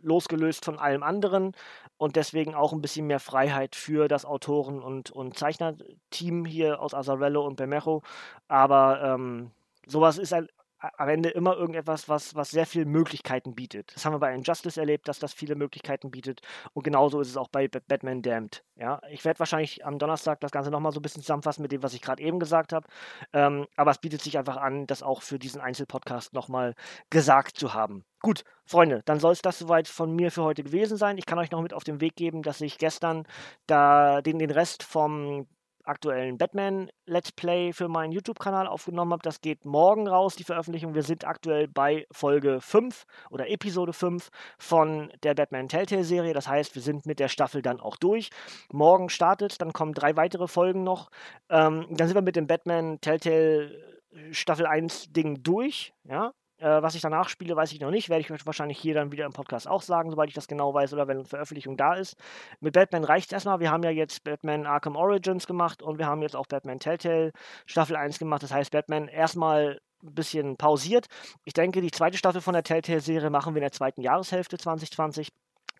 losgelöst 0.00 0.64
von 0.64 0.78
allem 0.78 1.02
anderen 1.02 1.52
und 1.96 2.14
deswegen 2.14 2.54
auch 2.54 2.72
ein 2.72 2.80
bisschen 2.80 3.08
mehr 3.08 3.18
Freiheit 3.18 3.74
für 3.74 4.06
das 4.06 4.24
Autoren- 4.24 4.80
und, 4.80 5.10
und 5.10 5.36
Zeichnerteam 5.36 6.44
hier 6.44 6.80
aus 6.80 6.94
Azarello 6.94 7.44
und 7.44 7.56
Bermejo. 7.56 8.02
Aber 8.46 9.02
ähm, 9.02 9.50
sowas 9.86 10.18
ist 10.18 10.32
halt 10.32 10.50
am 10.78 11.08
Ende 11.08 11.30
immer 11.30 11.56
irgendetwas, 11.56 12.08
was, 12.08 12.34
was 12.34 12.50
sehr 12.50 12.66
viele 12.66 12.84
Möglichkeiten 12.84 13.54
bietet. 13.54 13.94
Das 13.94 14.04
haben 14.04 14.12
wir 14.12 14.20
bei 14.20 14.34
Injustice 14.34 14.76
erlebt, 14.76 15.08
dass 15.08 15.18
das 15.18 15.32
viele 15.32 15.56
Möglichkeiten 15.56 16.10
bietet. 16.10 16.40
Und 16.72 16.84
genauso 16.84 17.20
ist 17.20 17.28
es 17.28 17.36
auch 17.36 17.48
bei 17.48 17.68
Batman 17.68 18.22
Damned. 18.22 18.64
Ja, 18.76 19.00
ich 19.10 19.24
werde 19.24 19.40
wahrscheinlich 19.40 19.84
am 19.84 19.98
Donnerstag 19.98 20.40
das 20.40 20.52
Ganze 20.52 20.70
nochmal 20.70 20.92
so 20.92 21.00
ein 21.00 21.02
bisschen 21.02 21.22
zusammenfassen 21.22 21.62
mit 21.62 21.72
dem, 21.72 21.82
was 21.82 21.94
ich 21.94 22.00
gerade 22.00 22.22
eben 22.22 22.38
gesagt 22.38 22.72
habe. 22.72 22.86
Ähm, 23.32 23.66
aber 23.76 23.90
es 23.90 23.98
bietet 23.98 24.22
sich 24.22 24.38
einfach 24.38 24.56
an, 24.56 24.86
das 24.86 25.02
auch 25.02 25.22
für 25.22 25.38
diesen 25.38 25.60
Einzelpodcast 25.60 26.32
nochmal 26.32 26.74
gesagt 27.10 27.56
zu 27.56 27.74
haben. 27.74 28.04
Gut, 28.20 28.44
Freunde, 28.64 29.02
dann 29.04 29.20
soll 29.20 29.32
es 29.32 29.42
das 29.42 29.58
soweit 29.58 29.88
von 29.88 30.14
mir 30.14 30.30
für 30.30 30.42
heute 30.42 30.62
gewesen 30.62 30.96
sein. 30.96 31.18
Ich 31.18 31.26
kann 31.26 31.38
euch 31.38 31.50
noch 31.50 31.62
mit 31.62 31.74
auf 31.74 31.84
den 31.84 32.00
Weg 32.00 32.16
geben, 32.16 32.42
dass 32.42 32.60
ich 32.60 32.78
gestern 32.78 33.26
da 33.66 34.22
den, 34.22 34.38
den 34.38 34.50
Rest 34.50 34.82
vom 34.82 35.46
aktuellen 35.88 36.38
Batman-Let's 36.38 37.32
Play 37.32 37.72
für 37.72 37.88
meinen 37.88 38.12
YouTube-Kanal 38.12 38.66
aufgenommen 38.66 39.12
habe. 39.12 39.22
Das 39.22 39.40
geht 39.40 39.64
morgen 39.64 40.06
raus, 40.06 40.36
die 40.36 40.44
Veröffentlichung. 40.44 40.94
Wir 40.94 41.02
sind 41.02 41.26
aktuell 41.26 41.68
bei 41.68 42.06
Folge 42.12 42.60
5 42.60 43.04
oder 43.30 43.48
Episode 43.48 43.92
5 43.92 44.28
von 44.58 45.12
der 45.22 45.34
Batman 45.34 45.68
Telltale-Serie. 45.68 46.34
Das 46.34 46.48
heißt, 46.48 46.74
wir 46.74 46.82
sind 46.82 47.06
mit 47.06 47.18
der 47.18 47.28
Staffel 47.28 47.62
dann 47.62 47.80
auch 47.80 47.96
durch. 47.96 48.30
Morgen 48.72 49.08
startet, 49.08 49.60
dann 49.60 49.72
kommen 49.72 49.94
drei 49.94 50.16
weitere 50.16 50.48
Folgen 50.48 50.84
noch. 50.84 51.10
Ähm, 51.48 51.86
dann 51.90 52.08
sind 52.08 52.16
wir 52.16 52.22
mit 52.22 52.36
dem 52.36 52.46
Batman 52.46 53.00
Telltale 53.00 53.98
Staffel 54.30 54.66
1 54.66 55.12
Ding 55.12 55.42
durch. 55.42 55.92
Ja, 56.04 56.32
äh, 56.58 56.82
was 56.82 56.94
ich 56.94 57.00
danach 57.00 57.28
spiele, 57.28 57.56
weiß 57.56 57.72
ich 57.72 57.80
noch 57.80 57.90
nicht. 57.90 58.08
Werde 58.08 58.20
ich 58.20 58.30
euch 58.30 58.46
wahrscheinlich 58.46 58.78
hier 58.78 58.94
dann 58.94 59.12
wieder 59.12 59.26
im 59.26 59.32
Podcast 59.32 59.68
auch 59.68 59.82
sagen, 59.82 60.10
sobald 60.10 60.28
ich 60.28 60.34
das 60.34 60.48
genau 60.48 60.74
weiß 60.74 60.92
oder 60.92 61.08
wenn 61.08 61.18
eine 61.18 61.26
Veröffentlichung 61.26 61.76
da 61.76 61.94
ist. 61.94 62.16
Mit 62.60 62.74
Batman 62.74 63.04
reicht 63.04 63.26
es 63.26 63.32
erstmal. 63.32 63.60
Wir 63.60 63.70
haben 63.70 63.82
ja 63.82 63.90
jetzt 63.90 64.24
Batman 64.24 64.66
Arkham 64.66 64.96
Origins 64.96 65.46
gemacht 65.46 65.82
und 65.82 65.98
wir 65.98 66.06
haben 66.06 66.22
jetzt 66.22 66.36
auch 66.36 66.46
Batman 66.46 66.80
Telltale 66.80 67.32
Staffel 67.66 67.96
1 67.96 68.18
gemacht. 68.18 68.42
Das 68.42 68.52
heißt, 68.52 68.70
Batman 68.72 69.08
erstmal 69.08 69.80
ein 70.02 70.14
bisschen 70.14 70.56
pausiert. 70.56 71.06
Ich 71.44 71.52
denke, 71.52 71.80
die 71.80 71.90
zweite 71.90 72.18
Staffel 72.18 72.40
von 72.40 72.54
der 72.54 72.62
Telltale-Serie 72.62 73.30
machen 73.30 73.54
wir 73.54 73.58
in 73.58 73.64
der 73.64 73.72
zweiten 73.72 74.00
Jahreshälfte 74.00 74.58
2020. 74.58 75.28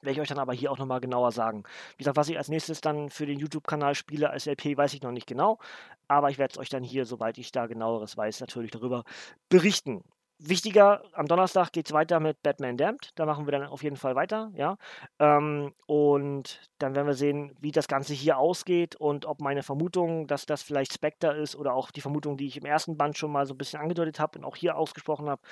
Werde 0.00 0.12
ich 0.12 0.20
euch 0.20 0.28
dann 0.28 0.38
aber 0.38 0.52
hier 0.52 0.70
auch 0.70 0.78
nochmal 0.78 1.00
genauer 1.00 1.32
sagen. 1.32 1.64
Wie 1.96 2.04
gesagt, 2.04 2.16
was 2.16 2.28
ich 2.28 2.38
als 2.38 2.48
nächstes 2.48 2.80
dann 2.80 3.10
für 3.10 3.26
den 3.26 3.38
YouTube-Kanal 3.38 3.96
spiele 3.96 4.30
als 4.30 4.46
LP, 4.46 4.76
weiß 4.76 4.94
ich 4.94 5.02
noch 5.02 5.10
nicht 5.10 5.26
genau. 5.26 5.58
Aber 6.06 6.30
ich 6.30 6.38
werde 6.38 6.52
es 6.52 6.58
euch 6.58 6.68
dann 6.68 6.84
hier, 6.84 7.04
sobald 7.04 7.36
ich 7.38 7.50
da 7.50 7.66
genaueres 7.66 8.16
weiß, 8.16 8.40
natürlich 8.40 8.70
darüber 8.70 9.04
berichten. 9.48 10.04
Wichtiger, 10.40 11.02
am 11.14 11.26
Donnerstag 11.26 11.72
geht 11.72 11.86
es 11.86 11.92
weiter 11.92 12.20
mit 12.20 12.40
Batman 12.44 12.76
Damned. 12.76 13.10
Da 13.16 13.26
machen 13.26 13.46
wir 13.46 13.52
dann 13.52 13.64
auf 13.64 13.82
jeden 13.82 13.96
Fall 13.96 14.14
weiter, 14.14 14.52
ja. 14.54 14.76
Ähm, 15.18 15.74
und 15.86 16.60
dann 16.78 16.94
werden 16.94 17.08
wir 17.08 17.14
sehen, 17.14 17.56
wie 17.60 17.72
das 17.72 17.88
Ganze 17.88 18.14
hier 18.14 18.38
ausgeht 18.38 18.94
und 18.94 19.26
ob 19.26 19.40
meine 19.40 19.64
Vermutung, 19.64 20.28
dass 20.28 20.46
das 20.46 20.62
vielleicht 20.62 20.92
Spectre 20.92 21.36
ist 21.36 21.56
oder 21.56 21.74
auch 21.74 21.90
die 21.90 22.00
Vermutung, 22.00 22.36
die 22.36 22.46
ich 22.46 22.56
im 22.56 22.66
ersten 22.66 22.96
Band 22.96 23.18
schon 23.18 23.32
mal 23.32 23.46
so 23.46 23.54
ein 23.54 23.58
bisschen 23.58 23.80
angedeutet 23.80 24.20
habe 24.20 24.38
und 24.38 24.44
auch 24.44 24.54
hier 24.54 24.76
ausgesprochen 24.76 25.28
habe, 25.28 25.42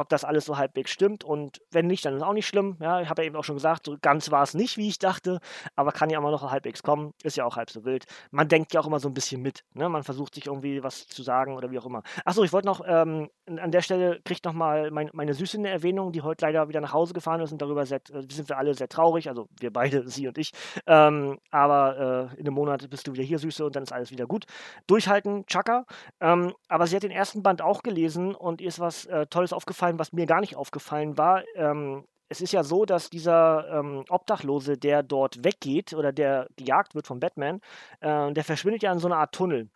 ob 0.00 0.08
das 0.08 0.24
alles 0.24 0.46
so 0.46 0.56
halbwegs 0.56 0.90
stimmt. 0.90 1.24
Und 1.24 1.60
wenn 1.70 1.86
nicht, 1.86 2.04
dann 2.04 2.16
ist 2.16 2.22
auch 2.22 2.32
nicht 2.32 2.46
schlimm. 2.46 2.76
Ja, 2.80 3.00
ich 3.00 3.08
habe 3.08 3.22
ja 3.22 3.26
eben 3.26 3.36
auch 3.36 3.44
schon 3.44 3.56
gesagt, 3.56 3.86
so 3.86 3.96
ganz 4.00 4.30
war 4.30 4.42
es 4.42 4.54
nicht, 4.54 4.76
wie 4.76 4.88
ich 4.88 4.98
dachte, 4.98 5.40
aber 5.76 5.92
kann 5.92 6.10
ja 6.10 6.18
immer 6.18 6.30
noch 6.30 6.50
halbwegs 6.50 6.82
kommen. 6.82 7.12
Ist 7.22 7.36
ja 7.36 7.44
auch 7.44 7.56
halb 7.56 7.70
so 7.70 7.84
wild. 7.84 8.06
Man 8.30 8.48
denkt 8.48 8.72
ja 8.72 8.80
auch 8.80 8.86
immer 8.86 8.98
so 8.98 9.08
ein 9.08 9.14
bisschen 9.14 9.42
mit. 9.42 9.64
Ne? 9.74 9.88
Man 9.88 10.02
versucht 10.02 10.34
sich 10.34 10.46
irgendwie 10.46 10.82
was 10.82 11.06
zu 11.06 11.22
sagen 11.22 11.54
oder 11.54 11.70
wie 11.70 11.78
auch 11.78 11.86
immer. 11.86 12.02
Achso, 12.24 12.42
ich 12.42 12.52
wollte 12.52 12.66
noch, 12.66 12.80
ähm, 12.86 13.28
an 13.46 13.70
der 13.70 13.82
Stelle 13.82 14.20
kriegt 14.24 14.44
nochmal 14.44 14.90
mein, 14.90 15.10
meine 15.12 15.34
Süße 15.34 15.58
eine 15.58 15.68
Erwähnung, 15.68 16.12
die 16.12 16.22
heute 16.22 16.46
leider 16.46 16.68
wieder 16.68 16.80
nach 16.80 16.92
Hause 16.92 17.12
gefahren 17.12 17.40
ist 17.40 17.52
und 17.52 17.60
darüber 17.60 17.84
sehr, 17.84 18.00
äh, 18.12 18.22
sind 18.30 18.48
wir 18.48 18.56
alle 18.56 18.74
sehr 18.74 18.88
traurig. 18.88 19.28
Also 19.28 19.48
wir 19.58 19.72
beide, 19.72 20.08
sie 20.08 20.26
und 20.28 20.38
ich. 20.38 20.52
Ähm, 20.86 21.38
aber 21.50 22.30
äh, 22.34 22.40
in 22.40 22.46
einem 22.46 22.54
Monat 22.54 22.88
bist 22.88 23.06
du 23.06 23.12
wieder 23.12 23.22
hier, 23.22 23.38
Süße, 23.38 23.64
und 23.66 23.76
dann 23.76 23.82
ist 23.82 23.92
alles 23.92 24.10
wieder 24.10 24.26
gut. 24.26 24.46
Durchhalten, 24.86 25.44
Chaka. 25.46 25.84
Ähm, 26.20 26.54
aber 26.68 26.86
sie 26.86 26.96
hat 26.96 27.02
den 27.02 27.10
ersten 27.10 27.42
Band 27.42 27.60
auch 27.60 27.82
gelesen 27.82 28.34
und 28.34 28.60
ihr 28.60 28.68
ist 28.68 28.80
was 28.80 29.04
äh, 29.06 29.26
Tolles 29.26 29.52
aufgefallen, 29.90 29.98
was 29.98 30.12
mir 30.12 30.26
gar 30.26 30.40
nicht 30.40 30.56
aufgefallen 30.56 31.18
war. 31.18 31.42
Ähm, 31.54 32.04
es 32.28 32.40
ist 32.40 32.52
ja 32.52 32.62
so, 32.62 32.84
dass 32.84 33.10
dieser 33.10 33.66
ähm, 33.70 34.04
Obdachlose, 34.08 34.76
der 34.76 35.02
dort 35.02 35.42
weggeht 35.44 35.94
oder 35.94 36.12
der 36.12 36.46
gejagt 36.56 36.94
wird 36.94 37.06
von 37.06 37.18
Batman, 37.18 37.60
äh, 38.00 38.32
der 38.32 38.44
verschwindet 38.44 38.82
ja 38.82 38.92
in 38.92 39.00
so 39.00 39.08
einer 39.08 39.18
Art 39.18 39.34
Tunnel. 39.34 39.68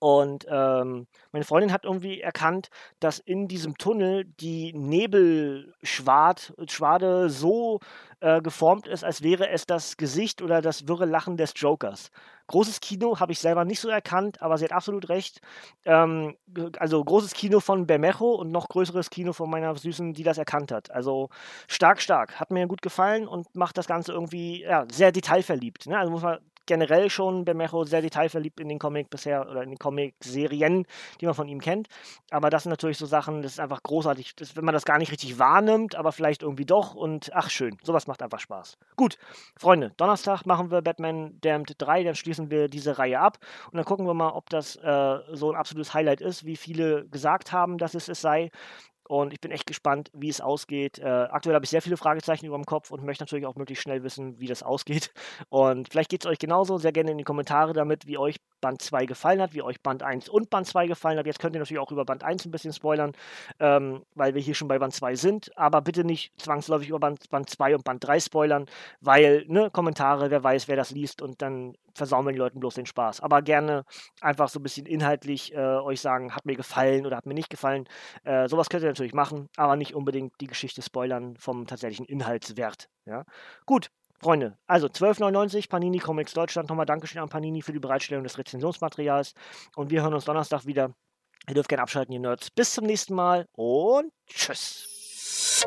Und 0.00 0.46
ähm, 0.48 1.06
meine 1.32 1.44
Freundin 1.44 1.72
hat 1.72 1.84
irgendwie 1.84 2.20
erkannt, 2.20 2.68
dass 3.00 3.18
in 3.18 3.48
diesem 3.48 3.76
Tunnel 3.78 4.24
die 4.24 4.72
Nebelschwade 4.72 7.30
so 7.30 7.80
äh, 8.20 8.40
geformt 8.40 8.86
ist, 8.86 9.04
als 9.04 9.22
wäre 9.22 9.48
es 9.48 9.66
das 9.66 9.96
Gesicht 9.96 10.40
oder 10.40 10.62
das 10.62 10.86
wirre 10.86 11.04
Lachen 11.04 11.36
des 11.36 11.52
Jokers. 11.56 12.10
Großes 12.46 12.80
Kino 12.80 13.18
habe 13.20 13.32
ich 13.32 13.40
selber 13.40 13.64
nicht 13.64 13.80
so 13.80 13.88
erkannt, 13.88 14.40
aber 14.40 14.56
sie 14.56 14.64
hat 14.64 14.72
absolut 14.72 15.08
recht. 15.08 15.40
Ähm, 15.84 16.36
also 16.78 17.04
großes 17.04 17.34
Kino 17.34 17.60
von 17.60 17.86
Bermejo 17.86 18.34
und 18.34 18.52
noch 18.52 18.68
größeres 18.68 19.10
Kino 19.10 19.32
von 19.32 19.50
meiner 19.50 19.74
Süßen, 19.74 20.14
die 20.14 20.22
das 20.22 20.38
erkannt 20.38 20.72
hat. 20.72 20.90
Also 20.92 21.28
stark, 21.66 22.00
stark. 22.00 22.40
Hat 22.40 22.50
mir 22.50 22.66
gut 22.66 22.82
gefallen 22.82 23.28
und 23.28 23.54
macht 23.54 23.76
das 23.76 23.86
Ganze 23.86 24.12
irgendwie 24.12 24.62
ja, 24.62 24.86
sehr 24.90 25.12
detailverliebt. 25.12 25.86
Ne? 25.86 25.98
Also 25.98 26.10
muss 26.10 26.22
man 26.22 26.38
generell 26.68 27.10
schon 27.10 27.44
Bermejo 27.44 27.84
sehr 27.84 28.02
detailverliebt 28.02 28.60
in 28.60 28.68
den 28.68 28.78
Comic 28.78 29.10
bisher 29.10 29.48
oder 29.50 29.62
in 29.62 29.70
den 29.70 29.78
Comic-Serien, 29.78 30.86
die 31.20 31.26
man 31.26 31.34
von 31.34 31.48
ihm 31.48 31.60
kennt. 31.60 31.88
Aber 32.30 32.50
das 32.50 32.62
sind 32.62 32.70
natürlich 32.70 32.98
so 32.98 33.06
Sachen, 33.06 33.42
das 33.42 33.52
ist 33.52 33.60
einfach 33.60 33.82
großartig, 33.82 34.36
das, 34.36 34.54
wenn 34.54 34.64
man 34.64 34.74
das 34.74 34.84
gar 34.84 34.98
nicht 34.98 35.10
richtig 35.10 35.38
wahrnimmt, 35.38 35.96
aber 35.96 36.12
vielleicht 36.12 36.42
irgendwie 36.42 36.66
doch 36.66 36.94
und 36.94 37.30
ach 37.34 37.50
schön, 37.50 37.76
sowas 37.82 38.06
macht 38.06 38.22
einfach 38.22 38.38
Spaß. 38.38 38.76
Gut, 38.96 39.18
Freunde, 39.56 39.92
Donnerstag 39.96 40.44
machen 40.44 40.70
wir 40.70 40.82
Batman 40.82 41.38
Damned 41.40 41.74
3, 41.78 42.04
dann 42.04 42.14
schließen 42.14 42.50
wir 42.50 42.68
diese 42.68 42.98
Reihe 42.98 43.18
ab 43.18 43.38
und 43.72 43.76
dann 43.76 43.84
gucken 43.84 44.06
wir 44.06 44.14
mal, 44.14 44.30
ob 44.30 44.50
das 44.50 44.76
äh, 44.76 45.18
so 45.32 45.50
ein 45.50 45.56
absolutes 45.56 45.94
Highlight 45.94 46.20
ist, 46.20 46.44
wie 46.44 46.56
viele 46.56 47.08
gesagt 47.08 47.50
haben, 47.50 47.78
dass 47.78 47.94
es 47.94 48.08
es 48.08 48.20
sei. 48.20 48.50
Und 49.08 49.32
ich 49.32 49.40
bin 49.40 49.50
echt 49.50 49.66
gespannt, 49.66 50.10
wie 50.12 50.28
es 50.28 50.42
ausgeht. 50.42 50.98
Äh, 50.98 51.06
aktuell 51.06 51.54
habe 51.54 51.64
ich 51.64 51.70
sehr 51.70 51.80
viele 51.80 51.96
Fragezeichen 51.96 52.44
über 52.44 52.56
dem 52.56 52.66
Kopf 52.66 52.90
und 52.90 53.02
möchte 53.04 53.24
natürlich 53.24 53.46
auch 53.46 53.56
möglichst 53.56 53.82
schnell 53.82 54.02
wissen, 54.02 54.38
wie 54.38 54.46
das 54.46 54.62
ausgeht. 54.62 55.12
Und 55.48 55.88
vielleicht 55.88 56.10
geht 56.10 56.24
es 56.24 56.30
euch 56.30 56.38
genauso. 56.38 56.76
Sehr 56.76 56.92
gerne 56.92 57.12
in 57.12 57.18
die 57.18 57.24
Kommentare 57.24 57.72
damit, 57.72 58.06
wie 58.06 58.18
euch 58.18 58.36
Band 58.60 58.82
2 58.82 59.06
gefallen 59.06 59.40
hat, 59.40 59.54
wie 59.54 59.62
euch 59.62 59.80
Band 59.80 60.02
1 60.02 60.28
und 60.28 60.50
Band 60.50 60.66
2 60.66 60.88
gefallen 60.88 61.18
hat. 61.18 61.26
Jetzt 61.26 61.38
könnt 61.38 61.54
ihr 61.56 61.60
natürlich 61.60 61.80
auch 61.80 61.92
über 61.92 62.04
Band 62.04 62.22
1 62.22 62.44
ein 62.44 62.50
bisschen 62.50 62.72
spoilern, 62.72 63.12
ähm, 63.60 64.02
weil 64.14 64.34
wir 64.34 64.42
hier 64.42 64.54
schon 64.54 64.68
bei 64.68 64.78
Band 64.78 64.92
2 64.92 65.14
sind. 65.14 65.56
Aber 65.56 65.80
bitte 65.80 66.04
nicht 66.04 66.32
zwangsläufig 66.40 66.88
über 66.88 66.98
Band, 66.98 67.30
Band 67.30 67.48
2 67.48 67.76
und 67.76 67.84
Band 67.84 68.06
3 68.06 68.20
spoilern, 68.20 68.66
weil, 69.00 69.44
ne, 69.48 69.70
Kommentare, 69.70 70.30
wer 70.30 70.42
weiß, 70.42 70.68
wer 70.68 70.76
das 70.76 70.90
liest 70.90 71.22
und 71.22 71.40
dann 71.40 71.76
versauen 71.98 72.24
wir 72.24 72.32
den 72.32 72.38
Leuten 72.38 72.60
bloß 72.60 72.74
den 72.74 72.86
Spaß. 72.86 73.20
Aber 73.20 73.42
gerne 73.42 73.84
einfach 74.20 74.48
so 74.48 74.58
ein 74.58 74.62
bisschen 74.62 74.86
inhaltlich 74.86 75.52
äh, 75.52 75.58
euch 75.58 76.00
sagen, 76.00 76.34
hat 76.34 76.46
mir 76.46 76.56
gefallen 76.56 77.04
oder 77.04 77.16
hat 77.16 77.26
mir 77.26 77.34
nicht 77.34 77.50
gefallen. 77.50 77.86
Äh, 78.24 78.48
sowas 78.48 78.70
könnt 78.70 78.82
ihr 78.82 78.88
natürlich 78.88 79.14
machen, 79.14 79.48
aber 79.56 79.76
nicht 79.76 79.94
unbedingt 79.94 80.32
die 80.40 80.46
Geschichte 80.46 80.80
spoilern 80.80 81.36
vom 81.36 81.66
tatsächlichen 81.66 82.06
Inhaltswert. 82.06 82.88
Ja? 83.04 83.24
Gut, 83.66 83.90
Freunde, 84.20 84.56
also 84.66 84.88
12,99 84.88 85.68
Panini 85.68 85.98
Comics 85.98 86.32
Deutschland. 86.32 86.68
Nochmal 86.68 86.86
Dankeschön 86.86 87.20
an 87.20 87.28
Panini 87.28 87.62
für 87.62 87.72
die 87.72 87.78
Bereitstellung 87.78 88.24
des 88.24 88.38
Rezensionsmaterials. 88.38 89.34
Und 89.76 89.90
wir 89.90 90.02
hören 90.02 90.14
uns 90.14 90.24
Donnerstag 90.24 90.66
wieder. 90.66 90.94
Ihr 91.46 91.54
dürft 91.54 91.68
gerne 91.68 91.82
abschalten, 91.82 92.12
ihr 92.12 92.20
Nerds. 92.20 92.50
Bis 92.50 92.74
zum 92.74 92.84
nächsten 92.84 93.14
Mal 93.14 93.46
und 93.52 94.12
tschüss. 94.26 95.64